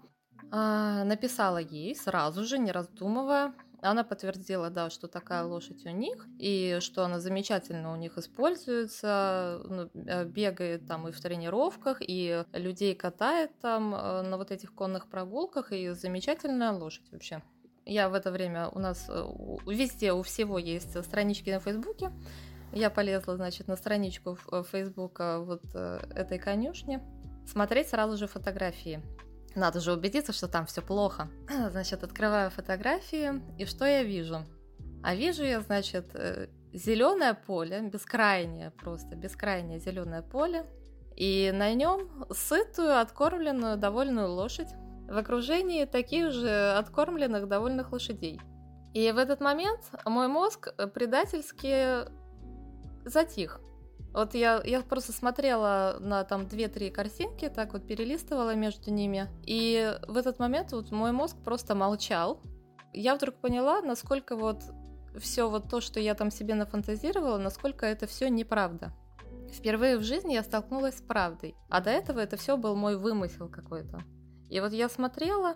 А, 0.51 1.03
написала 1.03 1.57
ей 1.57 1.95
сразу 1.95 2.43
же, 2.43 2.57
не 2.57 2.71
раздумывая. 2.71 3.53
Она 3.83 4.05
подтвердила, 4.05 4.69
да, 4.69 4.89
что 4.89 5.07
такая 5.09 5.43
лошадь 5.43 5.85
у 5.85 5.89
них, 5.89 6.25
и 6.39 6.77
что 6.79 7.03
она 7.03 7.19
замечательно 7.19 7.91
у 7.91 7.97
них 7.97 8.17
используется, 8.17 9.61
ну, 9.65 9.89
э, 9.93 10.23
бегает 10.23 10.87
там 10.87 11.09
и 11.09 11.11
в 11.11 11.19
тренировках, 11.19 11.97
и 11.99 12.45
людей 12.53 12.95
катает 12.95 13.51
там 13.59 13.93
э, 13.93 14.21
на 14.21 14.37
вот 14.37 14.51
этих 14.51 14.73
конных 14.73 15.07
прогулках, 15.07 15.73
и 15.73 15.89
замечательная 15.89 16.71
лошадь 16.71 17.11
вообще. 17.11 17.43
Я 17.85 18.07
в 18.07 18.13
это 18.13 18.31
время, 18.31 18.69
у 18.69 18.79
нас 18.79 19.05
э, 19.09 19.21
везде, 19.67 20.13
у 20.13 20.21
всего 20.21 20.57
есть 20.57 20.97
странички 21.03 21.49
на 21.49 21.59
Фейсбуке, 21.59 22.09
я 22.71 22.89
полезла, 22.89 23.35
значит, 23.35 23.67
на 23.67 23.75
страничку 23.75 24.37
Фейсбука 24.71 25.39
вот 25.41 25.63
этой 25.75 26.39
конюшни, 26.39 27.01
смотреть 27.45 27.89
сразу 27.89 28.15
же 28.15 28.27
фотографии. 28.27 29.01
Надо 29.55 29.79
же 29.79 29.93
убедиться, 29.93 30.33
что 30.33 30.47
там 30.47 30.65
все 30.65 30.81
плохо. 30.81 31.29
Значит, 31.71 32.03
открываю 32.03 32.49
фотографии, 32.49 33.41
и 33.57 33.65
что 33.65 33.85
я 33.85 34.03
вижу? 34.03 34.45
А 35.03 35.15
вижу 35.15 35.43
я, 35.43 35.59
значит, 35.59 36.11
э, 36.13 36.47
зеленое 36.71 37.33
поле, 37.33 37.81
бескрайнее 37.81 38.71
просто, 38.71 39.15
бескрайнее 39.15 39.79
зеленое 39.79 40.21
поле, 40.21 40.65
и 41.15 41.51
на 41.53 41.73
нем 41.73 42.25
сытую, 42.31 42.99
откормленную, 42.99 43.77
довольную 43.77 44.31
лошадь 44.31 44.69
в 45.07 45.17
окружении 45.17 45.85
таких 45.85 46.31
же 46.31 46.71
откормленных, 46.77 47.47
довольных 47.47 47.91
лошадей. 47.91 48.39
И 48.93 49.11
в 49.11 49.17
этот 49.17 49.41
момент 49.41 49.81
мой 50.05 50.27
мозг 50.27 50.73
предательски 50.93 52.07
затих. 53.05 53.59
Вот 54.13 54.35
я, 54.35 54.61
я 54.63 54.81
просто 54.81 55.11
смотрела 55.11 55.97
на 55.99 56.23
там 56.23 56.43
2-3 56.43 56.91
картинки, 56.91 57.49
так 57.49 57.73
вот 57.73 57.87
перелистывала 57.87 58.53
между 58.53 58.91
ними. 58.91 59.27
И 59.43 59.97
в 60.07 60.17
этот 60.17 60.37
момент 60.37 60.71
вот 60.71 60.91
мой 60.91 61.11
мозг 61.11 61.35
просто 61.43 61.73
молчал. 61.73 62.39
Я 62.93 63.15
вдруг 63.15 63.35
поняла, 63.35 63.81
насколько 63.81 64.35
вот 64.35 64.61
все 65.19 65.49
вот 65.49 65.69
то, 65.69 65.81
что 65.81 65.99
я 65.99 66.13
там 66.13 66.29
себе 66.29 66.53
нафантазировала, 66.53 67.37
насколько 67.37 67.85
это 67.85 68.05
все 68.05 68.29
неправда. 68.29 68.93
впервые 69.51 69.97
в 69.97 70.03
жизни 70.03 70.33
я 70.33 70.43
столкнулась 70.43 70.97
с 70.97 71.01
правдой. 71.01 71.55
А 71.69 71.81
до 71.81 71.89
этого 71.89 72.19
это 72.19 72.37
все 72.37 72.55
был 72.55 72.75
мой 72.75 72.97
вымысел 72.97 73.49
какой-то. 73.49 73.99
И 74.49 74.59
вот 74.59 74.73
я 74.73 74.89
смотрела 74.89 75.55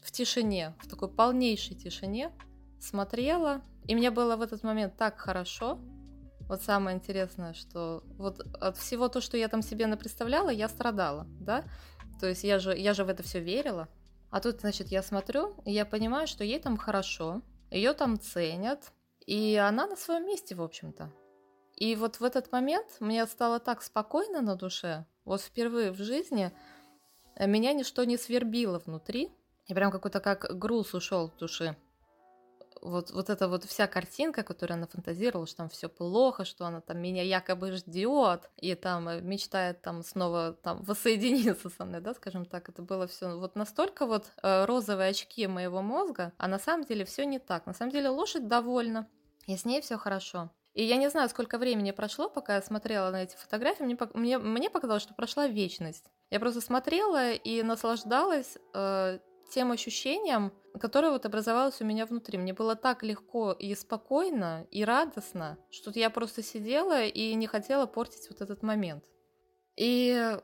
в 0.00 0.12
тишине, 0.12 0.74
в 0.80 0.88
такой 0.88 1.08
полнейшей 1.08 1.76
тишине, 1.76 2.32
смотрела, 2.80 3.62
и 3.86 3.94
мне 3.94 4.10
было 4.10 4.36
в 4.36 4.42
этот 4.42 4.62
момент 4.62 4.96
так 4.96 5.18
хорошо. 5.18 5.78
Вот 6.48 6.62
самое 6.62 6.96
интересное, 6.96 7.54
что 7.54 8.02
вот 8.18 8.40
от 8.60 8.76
всего 8.76 9.08
то, 9.08 9.20
что 9.20 9.36
я 9.36 9.48
там 9.48 9.62
себе 9.62 9.86
напредставляла, 9.86 10.50
я 10.50 10.68
страдала, 10.68 11.26
да? 11.40 11.64
То 12.20 12.28
есть 12.28 12.44
я 12.44 12.58
же, 12.58 12.76
я 12.76 12.92
же 12.92 13.04
в 13.04 13.08
это 13.08 13.22
все 13.22 13.40
верила. 13.40 13.88
А 14.30 14.40
тут, 14.40 14.60
значит, 14.60 14.88
я 14.88 15.02
смотрю, 15.02 15.54
и 15.64 15.72
я 15.72 15.84
понимаю, 15.86 16.26
что 16.26 16.44
ей 16.44 16.58
там 16.58 16.76
хорошо, 16.76 17.40
ее 17.70 17.92
там 17.94 18.18
ценят, 18.18 18.92
и 19.26 19.56
она 19.56 19.86
на 19.86 19.96
своем 19.96 20.26
месте, 20.26 20.54
в 20.54 20.62
общем-то. 20.62 21.10
И 21.76 21.96
вот 21.96 22.16
в 22.16 22.24
этот 22.24 22.52
момент 22.52 22.96
мне 23.00 23.26
стало 23.26 23.58
так 23.58 23.82
спокойно 23.82 24.40
на 24.40 24.54
душе, 24.54 25.06
вот 25.24 25.40
впервые 25.40 25.92
в 25.92 25.98
жизни 25.98 26.52
меня 27.38 27.72
ничто 27.72 28.04
не 28.04 28.16
свербило 28.16 28.78
внутри, 28.78 29.30
и 29.66 29.74
прям 29.74 29.90
какой-то 29.90 30.20
как 30.20 30.58
груз 30.58 30.94
ушел 30.94 31.30
в 31.30 31.36
души 31.36 31.76
вот, 32.82 33.10
вот 33.10 33.30
эта 33.30 33.48
вот 33.48 33.64
вся 33.64 33.86
картинка, 33.86 34.42
которую 34.42 34.76
она 34.76 34.86
фантазировала, 34.86 35.46
что 35.46 35.58
там 35.58 35.68
все 35.68 35.88
плохо, 35.88 36.44
что 36.44 36.66
она 36.66 36.80
там 36.80 36.98
меня 36.98 37.22
якобы 37.22 37.72
ждет, 37.72 38.50
и 38.56 38.74
там 38.74 39.08
э, 39.08 39.20
мечтает 39.20 39.82
там 39.82 40.02
снова 40.02 40.52
там 40.62 40.82
воссоединиться 40.82 41.70
со 41.70 41.84
мной, 41.84 42.00
да, 42.00 42.14
скажем 42.14 42.44
так, 42.44 42.68
это 42.68 42.82
было 42.82 43.06
все 43.06 43.38
вот 43.38 43.56
настолько 43.56 44.06
вот 44.06 44.26
э, 44.42 44.64
розовые 44.64 45.10
очки 45.10 45.46
моего 45.46 45.82
мозга, 45.82 46.32
а 46.38 46.48
на 46.48 46.58
самом 46.58 46.84
деле 46.84 47.04
все 47.04 47.24
не 47.24 47.38
так. 47.38 47.66
На 47.66 47.74
самом 47.74 47.92
деле 47.92 48.08
лошадь 48.08 48.48
довольна, 48.48 49.08
и 49.46 49.56
с 49.56 49.64
ней 49.64 49.80
все 49.80 49.96
хорошо. 49.96 50.50
И 50.74 50.82
я 50.82 50.96
не 50.96 51.08
знаю, 51.08 51.28
сколько 51.28 51.56
времени 51.56 51.92
прошло, 51.92 52.28
пока 52.28 52.56
я 52.56 52.62
смотрела 52.62 53.10
на 53.10 53.22
эти 53.22 53.36
фотографии. 53.36 53.84
Мне, 53.84 53.96
мне, 54.14 54.38
мне 54.38 54.70
показалось, 54.70 55.04
что 55.04 55.14
прошла 55.14 55.46
вечность. 55.46 56.04
Я 56.30 56.40
просто 56.40 56.60
смотрела 56.60 57.30
и 57.32 57.62
наслаждалась 57.62 58.58
э, 58.74 59.20
тем 59.52 59.70
ощущением, 59.70 60.52
которое 60.80 61.10
вот 61.10 61.26
образовалось 61.26 61.80
у 61.80 61.84
меня 61.84 62.06
внутри. 62.06 62.38
Мне 62.38 62.52
было 62.52 62.76
так 62.76 63.02
легко 63.02 63.52
и 63.52 63.74
спокойно, 63.74 64.66
и 64.70 64.84
радостно, 64.84 65.58
что 65.70 65.90
я 65.94 66.10
просто 66.10 66.42
сидела 66.42 67.04
и 67.04 67.34
не 67.34 67.46
хотела 67.46 67.86
портить 67.86 68.28
вот 68.28 68.40
этот 68.40 68.62
момент. 68.62 69.04
И 69.76 70.36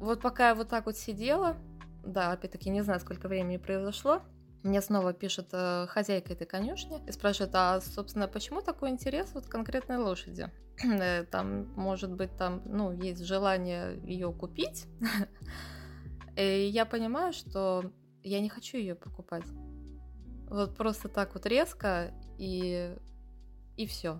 вот 0.00 0.20
пока 0.20 0.48
я 0.48 0.54
вот 0.54 0.68
так 0.68 0.86
вот 0.86 0.96
сидела, 0.96 1.56
да, 2.04 2.32
опять-таки 2.32 2.70
не 2.70 2.82
знаю, 2.82 3.00
сколько 3.00 3.28
времени 3.28 3.56
произошло, 3.56 4.22
мне 4.62 4.82
снова 4.82 5.12
пишет 5.12 5.48
э, 5.52 5.86
хозяйка 5.88 6.32
этой 6.32 6.46
конюшни 6.46 7.00
и 7.06 7.12
спрашивает, 7.12 7.54
а, 7.54 7.80
собственно, 7.80 8.26
почему 8.26 8.62
такой 8.62 8.90
интерес 8.90 9.30
вот 9.32 9.46
конкретной 9.46 9.98
лошади? 9.98 10.50
Э, 10.84 11.24
там, 11.24 11.72
может 11.74 12.12
быть, 12.12 12.36
там, 12.36 12.62
ну, 12.66 12.92
есть 12.92 13.24
желание 13.24 13.98
ее 14.04 14.30
купить. 14.32 14.86
И 16.36 16.68
я 16.70 16.84
понимаю, 16.84 17.32
что 17.32 17.90
я 18.28 18.40
не 18.40 18.48
хочу 18.48 18.76
ее 18.76 18.94
покупать. 18.94 19.44
Вот 20.48 20.76
просто 20.76 21.08
так 21.08 21.34
вот 21.34 21.46
резко 21.46 22.12
и 22.38 22.94
и 23.76 23.86
все. 23.86 24.18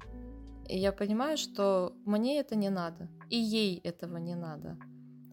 И 0.68 0.78
я 0.78 0.92
понимаю, 0.92 1.36
что 1.36 1.94
мне 2.04 2.40
это 2.40 2.56
не 2.56 2.70
надо, 2.70 3.08
и 3.30 3.36
ей 3.36 3.78
этого 3.78 4.16
не 4.16 4.34
надо, 4.34 4.76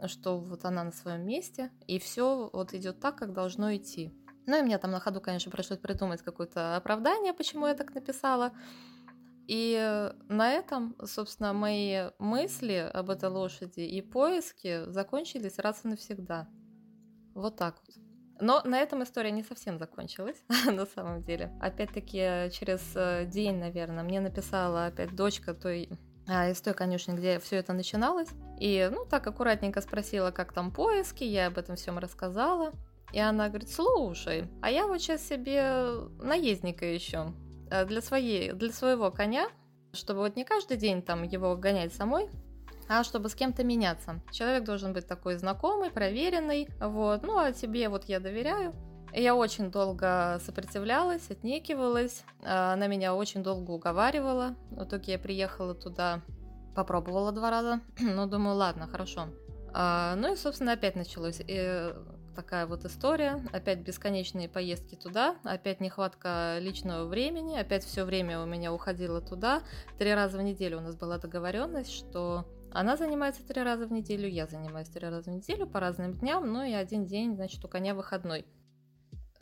что 0.07 0.39
вот 0.39 0.63
она 0.65 0.83
на 0.83 0.91
своем 0.91 1.25
месте, 1.25 1.71
и 1.87 1.99
все 1.99 2.49
вот 2.53 2.73
идет 2.73 2.99
так, 2.99 3.17
как 3.17 3.33
должно 3.33 3.75
идти. 3.75 4.13
Ну 4.45 4.59
и 4.59 4.61
мне 4.61 4.77
там 4.77 4.91
на 4.91 4.99
ходу, 4.99 5.21
конечно, 5.21 5.51
пришлось 5.51 5.79
придумать 5.79 6.21
какое-то 6.21 6.75
оправдание, 6.75 7.33
почему 7.33 7.67
я 7.67 7.73
так 7.73 7.93
написала. 7.95 8.51
И 9.47 10.11
на 10.29 10.51
этом, 10.51 10.95
собственно, 11.05 11.53
мои 11.53 12.09
мысли 12.19 12.89
об 12.93 13.09
этой 13.09 13.29
лошади 13.29 13.81
и 13.81 14.01
поиски 14.01 14.83
закончились 14.87 15.59
раз 15.59 15.83
и 15.83 15.87
навсегда. 15.89 16.47
Вот 17.33 17.57
так 17.57 17.81
вот. 17.85 18.02
Но 18.39 18.61
на 18.63 18.79
этом 18.79 19.03
история 19.03 19.31
не 19.31 19.43
совсем 19.43 19.77
закончилась, 19.77 20.43
на 20.65 20.85
самом 20.85 21.23
деле. 21.23 21.51
Опять-таки, 21.61 22.49
через 22.51 22.81
э, 22.95 23.25
день, 23.25 23.57
наверное, 23.57 24.03
мне 24.03 24.19
написала 24.19 24.87
опять 24.87 25.15
дочка 25.15 25.53
той 25.53 25.89
а, 26.27 26.49
из 26.49 26.61
той 26.61 26.73
конюшни, 26.73 27.15
где 27.15 27.39
все 27.39 27.57
это 27.57 27.73
начиналось. 27.73 28.29
И, 28.59 28.89
ну, 28.91 29.05
так 29.05 29.27
аккуратненько 29.27 29.81
спросила, 29.81 30.31
как 30.31 30.53
там 30.53 30.71
поиски, 30.71 31.23
я 31.23 31.47
об 31.47 31.57
этом 31.57 31.75
всем 31.75 31.97
рассказала. 31.97 32.71
И 33.11 33.19
она 33.19 33.49
говорит, 33.49 33.69
слушай, 33.69 34.49
а 34.61 34.71
я 34.71 34.87
вот 34.87 34.99
сейчас 34.99 35.27
себе 35.27 35.85
наездника 36.19 36.95
ищу 36.95 37.33
э, 37.69 37.85
для, 37.85 38.01
своей, 38.01 38.53
для 38.53 38.71
своего 38.71 39.11
коня, 39.11 39.49
чтобы 39.91 40.21
вот 40.21 40.35
не 40.35 40.45
каждый 40.45 40.77
день 40.77 41.01
там 41.01 41.23
его 41.23 41.55
гонять 41.55 41.93
самой, 41.93 42.29
а 42.87 43.03
чтобы 43.03 43.29
с 43.29 43.35
кем-то 43.35 43.63
меняться. 43.63 44.21
Человек 44.31 44.63
должен 44.63 44.93
быть 44.93 45.07
такой 45.07 45.35
знакомый, 45.35 45.91
проверенный, 45.91 46.69
вот, 46.79 47.23
ну 47.23 47.37
а 47.37 47.51
тебе 47.51 47.89
вот 47.89 48.05
я 48.05 48.19
доверяю. 48.19 48.73
Я 49.15 49.35
очень 49.35 49.69
долго 49.69 50.39
сопротивлялась, 50.43 51.29
отнекивалась, 51.29 52.23
а, 52.43 52.73
она 52.73 52.87
меня 52.87 53.13
очень 53.13 53.43
долго 53.43 53.71
уговаривала. 53.71 54.55
В 54.71 54.85
итоге 54.85 55.13
я 55.13 55.19
приехала 55.19 55.75
туда, 55.75 56.21
попробовала 56.75 57.31
два 57.31 57.51
раза, 57.51 57.81
но 57.99 58.25
думаю, 58.25 58.55
ладно, 58.55 58.87
хорошо. 58.87 59.27
А, 59.71 60.15
ну 60.15 60.33
и, 60.33 60.35
собственно, 60.35 60.73
опять 60.73 60.95
началось. 60.95 61.41
И 61.47 61.93
такая 62.33 62.65
вот 62.65 62.85
история. 62.85 63.39
Опять 63.51 63.79
бесконечные 63.79 64.49
поездки 64.49 64.95
туда, 64.95 65.35
опять 65.43 65.79
нехватка 65.79 66.57
личного 66.59 67.05
времени, 67.05 67.57
опять 67.57 67.83
все 67.83 68.03
время 68.03 68.41
у 68.41 68.45
меня 68.45 68.73
уходило 68.73 69.21
туда. 69.21 69.61
Три 69.99 70.13
раза 70.13 70.37
в 70.37 70.41
неделю 70.41 70.79
у 70.79 70.81
нас 70.81 70.95
была 70.95 71.17
договоренность, 71.17 71.91
что 71.91 72.45
она 72.73 72.97
занимается 72.97 73.45
три 73.45 73.61
раза 73.61 73.85
в 73.85 73.91
неделю, 73.91 74.27
я 74.27 74.47
занимаюсь 74.47 74.89
три 74.89 75.07
раза 75.07 75.29
в 75.29 75.33
неделю 75.33 75.67
по 75.67 75.79
разным 75.79 76.13
дням, 76.13 76.51
ну 76.51 76.63
и 76.63 76.73
один 76.73 77.05
день, 77.05 77.35
значит, 77.35 77.63
у 77.63 77.67
коня 77.67 77.93
выходной. 77.93 78.45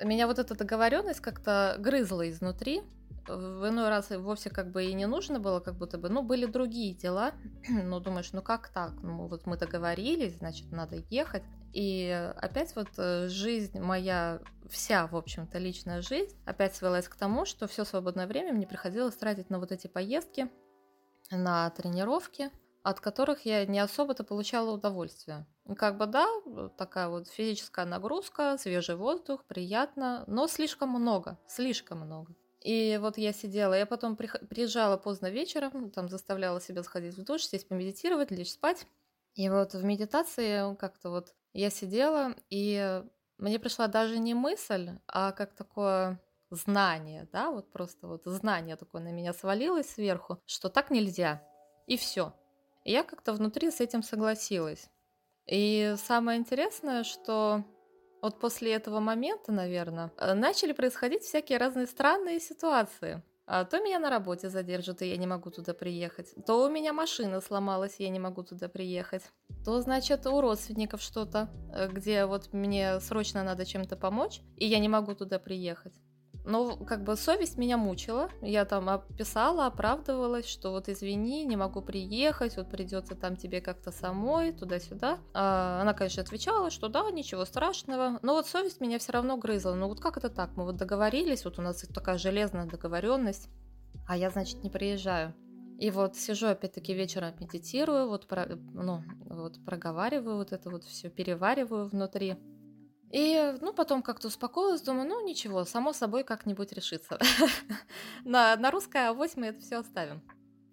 Меня 0.03 0.27
вот 0.27 0.39
эта 0.39 0.55
договоренность 0.55 1.21
как-то 1.21 1.75
грызла 1.79 2.29
изнутри. 2.29 2.81
В 3.27 3.69
иной 3.69 3.89
раз 3.89 4.09
вовсе 4.09 4.49
как 4.49 4.71
бы 4.71 4.83
и 4.83 4.93
не 4.93 5.05
нужно 5.05 5.39
было, 5.39 5.59
как 5.59 5.77
будто 5.77 5.97
бы, 5.97 6.09
ну, 6.09 6.23
были 6.23 6.45
другие 6.45 6.93
дела. 6.93 7.31
Но 7.69 7.99
думаешь, 7.99 8.33
ну 8.33 8.41
как 8.41 8.69
так? 8.69 8.93
Ну, 9.01 9.27
вот 9.27 9.45
мы 9.45 9.57
договорились, 9.57 10.37
значит, 10.37 10.71
надо 10.71 10.97
ехать. 11.09 11.43
И 11.71 12.09
опять 12.35 12.75
вот 12.75 12.89
э, 12.97 13.29
жизнь 13.29 13.79
моя, 13.79 14.41
вся, 14.69 15.07
в 15.07 15.15
общем-то, 15.15 15.57
личная 15.57 16.01
жизнь, 16.01 16.35
опять 16.45 16.75
свелась 16.75 17.07
к 17.07 17.15
тому, 17.15 17.45
что 17.45 17.67
все 17.67 17.85
свободное 17.85 18.27
время 18.27 18.51
мне 18.51 18.67
приходилось 18.67 19.15
тратить 19.15 19.49
на 19.49 19.59
вот 19.59 19.71
эти 19.71 19.87
поездки, 19.87 20.49
на 21.29 21.69
тренировки, 21.69 22.49
от 22.83 22.99
которых 22.99 23.45
я 23.45 23.65
не 23.65 23.79
особо-то 23.79 24.23
получала 24.23 24.71
удовольствие. 24.71 25.45
Как 25.77 25.97
бы 25.97 26.05
да, 26.05 26.27
такая 26.77 27.07
вот 27.09 27.27
физическая 27.27 27.85
нагрузка, 27.85 28.57
свежий 28.57 28.95
воздух, 28.95 29.45
приятно, 29.45 30.23
но 30.27 30.47
слишком 30.47 30.89
много, 30.89 31.39
слишком 31.47 31.99
много. 31.99 32.35
И 32.63 32.99
вот 33.01 33.17
я 33.17 33.33
сидела, 33.33 33.73
я 33.73 33.85
потом 33.85 34.15
приезжала 34.15 34.97
поздно 34.97 35.29
вечером, 35.29 35.89
там 35.89 36.09
заставляла 36.09 36.61
себя 36.61 36.83
сходить 36.83 37.15
в 37.17 37.23
душ, 37.23 37.43
сесть 37.43 37.67
помедитировать, 37.67 38.31
лечь 38.31 38.51
спать. 38.51 38.85
И 39.33 39.49
вот 39.49 39.73
в 39.73 39.83
медитации 39.83 40.75
как-то 40.75 41.09
вот 41.09 41.33
я 41.53 41.69
сидела, 41.69 42.35
и 42.49 43.03
мне 43.37 43.59
пришла 43.59 43.87
даже 43.87 44.19
не 44.19 44.33
мысль, 44.33 44.91
а 45.07 45.31
как 45.31 45.53
такое 45.53 46.21
знание, 46.51 47.27
да, 47.31 47.49
вот 47.49 47.71
просто 47.71 48.07
вот 48.07 48.25
знание 48.25 48.75
такое 48.75 49.01
на 49.01 49.11
меня 49.11 49.33
свалилось 49.33 49.89
сверху, 49.89 50.41
что 50.45 50.69
так 50.69 50.91
нельзя. 50.91 51.41
И 51.87 51.97
все. 51.97 52.33
Я 52.83 53.03
как-то 53.03 53.33
внутри 53.33 53.71
с 53.71 53.79
этим 53.79 54.03
согласилась. 54.03 54.89
И 55.47 55.95
самое 55.97 56.39
интересное, 56.39 57.03
что 57.03 57.63
вот 58.21 58.39
после 58.39 58.73
этого 58.73 58.99
момента, 58.99 59.51
наверное, 59.51 60.11
э, 60.17 60.33
начали 60.33 60.73
происходить 60.73 61.23
всякие 61.23 61.57
разные 61.57 61.87
странные 61.87 62.39
ситуации. 62.39 63.23
А 63.47 63.65
то 63.65 63.81
меня 63.81 63.99
на 63.99 64.09
работе 64.09 64.49
задержат, 64.49 65.01
и 65.01 65.07
я 65.07 65.17
не 65.17 65.27
могу 65.27 65.49
туда 65.49 65.73
приехать. 65.73 66.33
То 66.45 66.65
у 66.65 66.69
меня 66.69 66.93
машина 66.93 67.41
сломалась, 67.41 67.95
и 67.97 68.03
я 68.03 68.09
не 68.09 68.19
могу 68.19 68.43
туда 68.43 68.69
приехать. 68.69 69.23
То, 69.65 69.81
значит, 69.81 70.25
у 70.25 70.39
родственников 70.39 71.01
что-то, 71.01 71.49
э, 71.73 71.89
где 71.89 72.25
вот 72.25 72.53
мне 72.53 72.99
срочно 72.99 73.43
надо 73.43 73.65
чем-то 73.65 73.97
помочь, 73.97 74.41
и 74.55 74.65
я 74.65 74.79
не 74.79 74.87
могу 74.87 75.15
туда 75.15 75.39
приехать. 75.39 75.93
Но 76.43 76.75
как 76.75 77.03
бы 77.03 77.15
совесть 77.15 77.57
меня 77.57 77.77
мучила. 77.77 78.29
Я 78.41 78.65
там 78.65 78.89
описала, 78.89 79.67
оправдывалась, 79.67 80.47
что 80.47 80.71
вот 80.71 80.89
извини, 80.89 81.45
не 81.45 81.55
могу 81.55 81.81
приехать, 81.81 82.57
вот 82.57 82.69
придется 82.69 83.15
там 83.15 83.35
тебе 83.35 83.61
как-то 83.61 83.91
самой, 83.91 84.51
туда-сюда. 84.51 85.19
А 85.33 85.81
она, 85.81 85.93
конечно, 85.93 86.23
отвечала, 86.23 86.71
что 86.71 86.87
да, 86.87 87.09
ничего 87.11 87.45
страшного. 87.45 88.19
Но 88.21 88.33
вот 88.33 88.47
совесть 88.47 88.81
меня 88.81 88.97
все 88.99 89.11
равно 89.11 89.37
грызла. 89.37 89.73
Ну 89.73 89.87
вот 89.87 89.99
как 89.99 90.17
это 90.17 90.29
так? 90.29 90.55
Мы 90.55 90.65
вот 90.65 90.77
договорились, 90.77 91.45
вот 91.45 91.59
у 91.59 91.61
нас 91.61 91.81
такая 91.93 92.17
железная 92.17 92.65
договоренность, 92.65 93.49
а 94.07 94.17
я, 94.17 94.29
значит, 94.29 94.63
не 94.63 94.69
приезжаю. 94.69 95.35
И 95.79 95.89
вот 95.89 96.15
сижу 96.15 96.47
опять-таки 96.47 96.93
вечером 96.93 97.33
медитирую, 97.39 98.07
вот, 98.07 98.27
про, 98.27 98.45
ну, 98.45 99.03
вот 99.25 99.63
проговариваю 99.65 100.37
вот 100.37 100.51
это 100.51 100.69
вот 100.69 100.83
все, 100.83 101.09
перевариваю 101.09 101.87
внутри. 101.87 102.35
И, 103.11 103.55
ну, 103.59 103.73
потом 103.73 104.01
как-то 104.01 104.29
успокоилась, 104.29 104.81
думаю, 104.81 105.07
ну, 105.07 105.25
ничего, 105.25 105.65
само 105.65 105.91
собой 105.91 106.23
как-нибудь 106.23 106.71
решится. 106.71 107.19
на, 108.23 108.55
на 108.55 108.71
русское 108.71 109.09
авось 109.09 109.35
мы 109.35 109.47
это 109.47 109.59
все 109.59 109.79
оставим. 109.79 110.21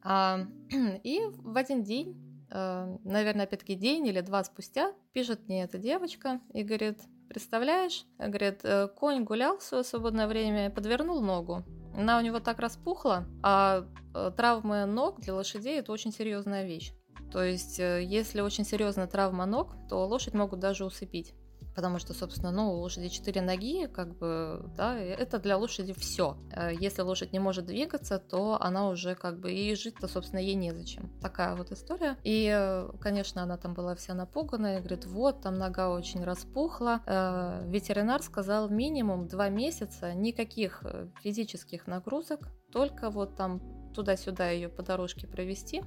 А, 0.02 0.46
и 1.02 1.20
в 1.36 1.56
один 1.56 1.82
день, 1.82 2.16
э, 2.50 2.96
наверное, 3.02 3.44
опять-таки 3.44 3.74
день 3.74 4.06
или 4.06 4.20
два 4.20 4.44
спустя, 4.44 4.92
пишет 5.12 5.48
мне 5.48 5.64
эта 5.64 5.78
девочка 5.78 6.40
и 6.54 6.62
говорит, 6.62 7.00
представляешь, 7.28 8.06
говорит, 8.18 8.60
«Э, 8.62 8.86
конь 8.86 9.24
гулял 9.24 9.58
в 9.58 9.62
свое 9.64 9.82
свободное 9.82 10.28
время 10.28 10.70
подвернул 10.70 11.20
ногу. 11.20 11.64
Она 11.96 12.18
у 12.18 12.20
него 12.20 12.38
так 12.38 12.60
распухла, 12.60 13.26
а 13.42 13.84
э, 14.14 14.30
травмы 14.36 14.84
ног 14.84 15.20
для 15.20 15.34
лошадей 15.34 15.80
это 15.80 15.90
очень 15.90 16.12
серьезная 16.12 16.64
вещь. 16.64 16.92
То 17.32 17.42
есть, 17.42 17.78
если 17.78 18.40
очень 18.40 18.64
серьезная 18.64 19.06
травма 19.06 19.44
ног, 19.44 19.74
то 19.90 20.06
лошадь 20.06 20.32
могут 20.32 20.60
даже 20.60 20.86
усыпить 20.86 21.34
потому 21.78 22.00
что, 22.00 22.12
собственно, 22.12 22.50
ну, 22.50 22.72
у 22.72 22.80
лошади 22.80 23.06
четыре 23.06 23.40
ноги, 23.40 23.86
как 23.86 24.18
бы, 24.18 24.68
да, 24.76 24.98
это 24.98 25.38
для 25.38 25.56
лошади 25.56 25.94
все. 25.96 26.36
Э, 26.50 26.72
если 26.74 27.02
лошадь 27.02 27.32
не 27.32 27.38
может 27.38 27.66
двигаться, 27.66 28.18
то 28.18 28.58
она 28.60 28.88
уже 28.88 29.14
как 29.14 29.38
бы 29.38 29.52
и 29.52 29.76
жить-то, 29.76 30.08
собственно, 30.08 30.40
ей 30.40 30.56
незачем. 30.56 31.08
Такая 31.22 31.54
вот 31.54 31.70
история. 31.70 32.16
И, 32.24 32.52
э, 32.52 32.90
конечно, 33.00 33.44
она 33.44 33.56
там 33.58 33.74
была 33.74 33.94
вся 33.94 34.14
напуганная, 34.14 34.80
говорит, 34.80 35.06
вот, 35.06 35.40
там 35.40 35.54
нога 35.54 35.90
очень 35.90 36.24
распухла. 36.24 37.00
Э, 37.06 37.62
ветеринар 37.68 38.24
сказал 38.24 38.68
минимум 38.68 39.28
два 39.28 39.48
месяца, 39.48 40.14
никаких 40.14 40.82
физических 41.22 41.86
нагрузок, 41.86 42.40
только 42.72 43.08
вот 43.08 43.36
там 43.36 43.62
туда-сюда 43.94 44.50
ее 44.50 44.68
по 44.68 44.82
дорожке 44.82 45.28
провести, 45.28 45.84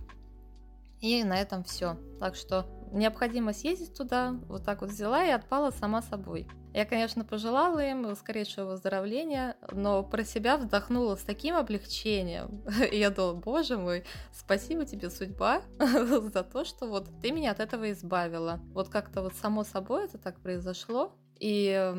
и 1.02 1.24
на 1.24 1.39
этом 1.39 1.64
все. 1.64 1.97
Так 2.20 2.36
что 2.36 2.66
необходимо 2.91 3.54
съездить 3.54 3.95
туда, 3.95 4.39
вот 4.47 4.64
так 4.64 4.82
вот 4.82 4.91
взяла 4.91 5.26
и 5.26 5.32
отпала 5.32 5.72
сама 5.72 6.02
собой. 6.02 6.47
Я, 6.74 6.86
конечно, 6.86 7.26
пожелала 7.26 7.80
им 7.80 8.16
скорейшего 8.16 8.72
выздоровления, 8.72 9.58
но 9.74 10.04
про 10.04 10.24
себя 10.24 10.56
вздохнула 10.56 11.16
с 11.16 11.22
таким 11.24 11.56
облегчением. 11.56 12.64
И 12.91 12.97
я 12.97 13.10
думала, 13.10 13.34
боже 13.34 13.78
мой, 13.78 14.06
спасибо 14.32 14.86
тебе, 14.86 15.10
судьба, 15.10 15.64
за 15.80 16.43
то, 16.43 16.64
что 16.64 16.88
вот 16.88 17.10
ты 17.22 17.32
меня 17.32 17.52
от 17.52 17.60
этого 17.60 17.91
избавила. 17.91 18.62
Вот 18.74 18.88
как-то 18.88 19.22
вот 19.22 19.34
само 19.36 19.66
собой 19.66 20.06
это 20.06 20.18
так 20.18 20.39
произошло. 20.39 21.14
И 21.39 21.93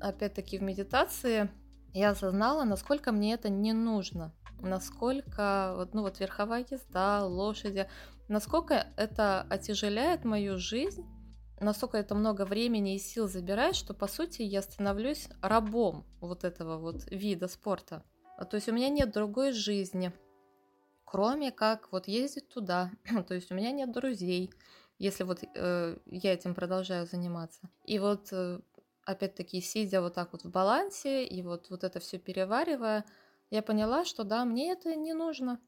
опять-таки 0.00 0.58
в 0.58 0.62
медитации 0.62 1.48
я 1.92 2.10
осознала, 2.10 2.64
насколько 2.64 3.12
мне 3.12 3.34
это 3.34 3.48
не 3.48 3.72
нужно 3.72 4.32
насколько 4.60 5.74
вот, 5.76 5.94
ну, 5.94 6.02
вот 6.02 6.20
верховая 6.20 6.66
езда, 6.68 7.24
лошади, 7.24 7.88
насколько 8.28 8.86
это 8.96 9.42
отяжеляет 9.48 10.24
мою 10.24 10.58
жизнь, 10.58 11.04
настолько 11.60 11.98
это 11.98 12.14
много 12.14 12.44
времени 12.44 12.94
и 12.94 12.98
сил 12.98 13.28
забирает, 13.28 13.76
что, 13.76 13.94
по 13.94 14.06
сути, 14.06 14.42
я 14.42 14.62
становлюсь 14.62 15.28
рабом 15.42 16.06
вот 16.20 16.44
этого 16.44 16.78
вот 16.78 17.04
вида 17.10 17.48
спорта. 17.48 18.04
А, 18.36 18.44
то 18.44 18.56
есть 18.56 18.68
у 18.68 18.72
меня 18.72 18.88
нет 18.88 19.12
другой 19.12 19.52
жизни, 19.52 20.12
кроме 21.04 21.50
как 21.50 21.90
вот 21.92 22.08
ездить 22.08 22.48
туда. 22.48 22.90
то 23.28 23.34
есть 23.34 23.50
у 23.50 23.54
меня 23.54 23.72
нет 23.72 23.92
друзей, 23.92 24.52
если 24.98 25.24
вот 25.24 25.42
э, 25.42 25.96
я 26.06 26.32
этим 26.32 26.54
продолжаю 26.54 27.06
заниматься. 27.06 27.60
И 27.84 27.98
вот 27.98 28.28
э, 28.32 28.60
опять-таки 29.08 29.62
сидя 29.62 30.02
вот 30.02 30.14
так 30.14 30.32
вот 30.32 30.44
в 30.44 30.50
балансе 30.50 31.24
и 31.24 31.42
вот, 31.42 31.70
вот 31.70 31.82
это 31.82 31.98
все 31.98 32.18
переваривая, 32.18 33.06
я 33.50 33.62
поняла, 33.62 34.04
что 34.04 34.22
да, 34.22 34.44
мне 34.44 34.72
это 34.72 34.94
не 34.94 35.14
нужно. 35.14 35.60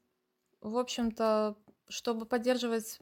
В 0.61 0.77
общем-то, 0.77 1.57
чтобы 1.89 2.27
поддерживать 2.27 2.99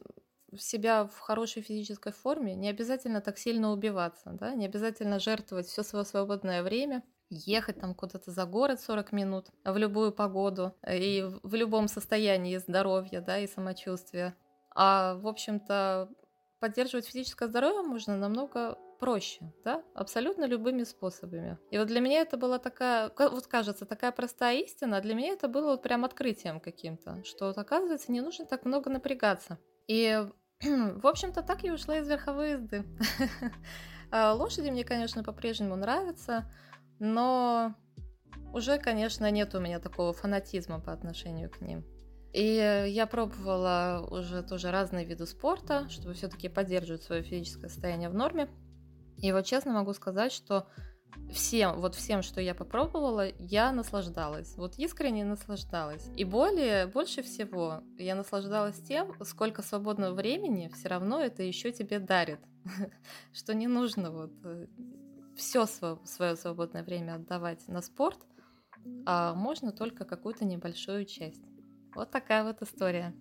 себя 0.58 1.04
в 1.04 1.18
хорошей 1.18 1.62
физической 1.62 2.12
форме, 2.12 2.54
не 2.54 2.70
обязательно 2.70 3.20
так 3.20 3.38
сильно 3.38 3.70
убиваться, 3.70 4.30
да, 4.32 4.54
не 4.54 4.64
обязательно 4.64 5.18
жертвовать 5.18 5.66
все 5.66 5.82
свое 5.82 6.06
свободное 6.06 6.62
время, 6.62 7.04
ехать 7.28 7.78
там 7.78 7.94
куда-то 7.94 8.30
за 8.30 8.46
город 8.46 8.80
40 8.80 9.12
минут 9.12 9.48
в 9.62 9.76
любую 9.76 10.10
погоду 10.10 10.74
и 10.88 11.28
в 11.42 11.54
любом 11.54 11.86
состоянии 11.86 12.56
здоровья, 12.56 13.20
да, 13.20 13.38
и 13.38 13.46
самочувствия. 13.46 14.34
А, 14.74 15.16
в 15.16 15.28
общем-то, 15.28 16.08
поддерживать 16.60 17.06
физическое 17.06 17.48
здоровье 17.48 17.82
можно 17.82 18.16
намного 18.16 18.78
проще, 19.00 19.52
да, 19.64 19.82
абсолютно 19.94 20.44
любыми 20.44 20.84
способами. 20.84 21.58
И 21.70 21.78
вот 21.78 21.88
для 21.88 22.00
меня 22.00 22.20
это 22.20 22.36
была 22.36 22.58
такая, 22.58 23.10
вот 23.16 23.46
кажется, 23.46 23.86
такая 23.86 24.12
простая 24.12 24.60
истина, 24.60 24.98
а 24.98 25.00
для 25.00 25.14
меня 25.14 25.32
это 25.32 25.48
было 25.48 25.72
вот 25.72 25.82
прям 25.82 26.04
открытием 26.04 26.60
каким-то, 26.60 27.24
что 27.24 27.46
вот, 27.46 27.58
оказывается 27.58 28.12
не 28.12 28.20
нужно 28.20 28.44
так 28.44 28.64
много 28.64 28.90
напрягаться. 28.90 29.58
И, 29.88 30.24
в 30.62 31.06
общем-то, 31.06 31.42
так 31.42 31.64
я 31.64 31.74
ушла 31.74 31.98
из 31.98 32.08
верховой 32.08 32.52
езды. 32.52 32.84
А 34.12 34.34
лошади 34.34 34.70
мне, 34.70 34.82
конечно, 34.82 35.22
по-прежнему 35.22 35.76
нравятся, 35.76 36.50
но 36.98 37.76
уже, 38.52 38.76
конечно, 38.76 39.30
нет 39.30 39.54
у 39.54 39.60
меня 39.60 39.78
такого 39.78 40.12
фанатизма 40.12 40.80
по 40.80 40.92
отношению 40.92 41.48
к 41.48 41.60
ним. 41.60 41.84
И 42.32 42.86
я 42.88 43.06
пробовала 43.06 44.04
уже 44.10 44.42
тоже 44.42 44.72
разные 44.72 45.04
виды 45.04 45.26
спорта, 45.26 45.88
чтобы 45.88 46.14
все-таки 46.14 46.48
поддерживать 46.48 47.04
свое 47.04 47.22
физическое 47.22 47.68
состояние 47.68 48.08
в 48.08 48.14
норме. 48.14 48.48
И 49.22 49.32
вот 49.32 49.44
честно 49.44 49.72
могу 49.72 49.92
сказать, 49.92 50.32
что 50.32 50.66
всем, 51.32 51.80
вот 51.80 51.94
всем, 51.94 52.22
что 52.22 52.40
я 52.40 52.54
попробовала, 52.54 53.28
я 53.38 53.72
наслаждалась. 53.72 54.56
Вот 54.56 54.78
искренне 54.78 55.24
наслаждалась. 55.24 56.08
И 56.16 56.24
более, 56.24 56.86
больше 56.86 57.22
всего 57.22 57.82
я 57.98 58.14
наслаждалась 58.14 58.80
тем, 58.80 59.14
сколько 59.24 59.62
свободного 59.62 60.14
времени 60.14 60.70
все 60.74 60.88
равно 60.88 61.20
это 61.20 61.42
еще 61.42 61.72
тебе 61.72 61.98
дарит. 61.98 62.40
Что 63.32 63.54
не 63.54 63.66
нужно 63.66 64.10
вот 64.10 64.32
э, 64.44 64.66
все 65.36 65.66
свое 65.66 66.36
свободное 66.36 66.82
время 66.82 67.14
отдавать 67.14 67.66
на 67.68 67.80
спорт, 67.80 68.18
а 69.06 69.34
можно 69.34 69.72
только 69.72 70.04
какую-то 70.04 70.44
небольшую 70.44 71.04
часть. 71.04 71.44
Вот 71.94 72.10
такая 72.10 72.44
вот 72.44 72.62
история. 72.62 73.14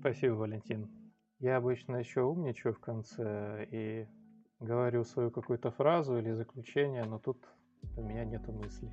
Спасибо, 0.00 0.34
Валентин. 0.34 0.90
Я 1.38 1.56
обычно 1.56 1.96
еще 1.96 2.22
умничаю 2.22 2.74
в 2.74 2.80
конце 2.80 3.66
и 3.70 4.06
говорю 4.60 5.04
свою 5.04 5.30
какую-то 5.30 5.70
фразу 5.70 6.18
или 6.18 6.32
заключение, 6.32 7.04
но 7.04 7.18
тут 7.18 7.38
у 7.96 8.02
меня 8.02 8.24
нету 8.24 8.52
мыслей. 8.52 8.90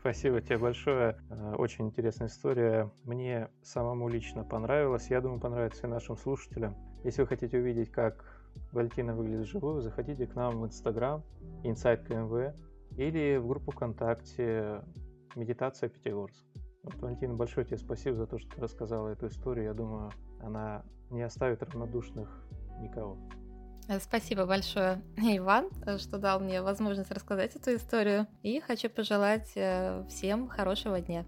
Спасибо 0.00 0.40
тебе 0.40 0.58
большое. 0.58 1.18
Э, 1.30 1.54
очень 1.56 1.86
интересная 1.86 2.28
история. 2.28 2.90
Мне 3.04 3.48
самому 3.62 4.08
лично 4.08 4.44
понравилось. 4.44 5.10
Я 5.10 5.20
думаю, 5.20 5.40
понравится 5.40 5.86
и 5.86 5.90
нашим 5.90 6.16
слушателям. 6.16 6.76
Если 7.04 7.22
вы 7.22 7.28
хотите 7.28 7.58
увидеть, 7.58 7.90
как 7.90 8.24
Валентина 8.72 9.14
выглядит 9.14 9.46
живую, 9.46 9.82
заходите 9.82 10.26
к 10.26 10.34
нам 10.34 10.60
в 10.60 10.66
Инстаграм, 10.66 11.22
Insight 11.64 12.04
КМВ, 12.04 12.54
или 12.96 13.36
в 13.36 13.46
группу 13.46 13.70
ВКонтакте 13.70 14.82
«Медитация 15.34 15.88
Пятигорск». 15.88 16.44
Вот, 16.82 16.94
Валентина, 16.96 17.34
большое 17.34 17.66
тебе 17.66 17.78
спасибо 17.78 18.16
за 18.16 18.26
то, 18.26 18.38
что 18.38 18.50
ты 18.54 18.60
рассказала 18.60 19.08
эту 19.08 19.26
историю. 19.26 19.66
Я 19.66 19.74
думаю, 19.74 20.10
она 20.40 20.84
не 21.10 21.22
оставит 21.22 21.62
равнодушных 21.62 22.28
никого. 22.80 23.18
Э, 23.88 23.98
спасибо 24.00 24.44
большое, 24.44 25.02
Иван, 25.16 25.68
э, 25.86 25.98
что 25.98 26.18
дал 26.18 26.40
мне 26.40 26.62
возможность 26.62 27.10
рассказать 27.10 27.56
эту 27.56 27.74
историю. 27.74 28.26
И 28.42 28.60
хочу 28.60 28.90
пожелать 28.90 29.50
э, 29.56 30.04
всем 30.08 30.48
хорошего 30.48 31.00
дня. 31.00 31.24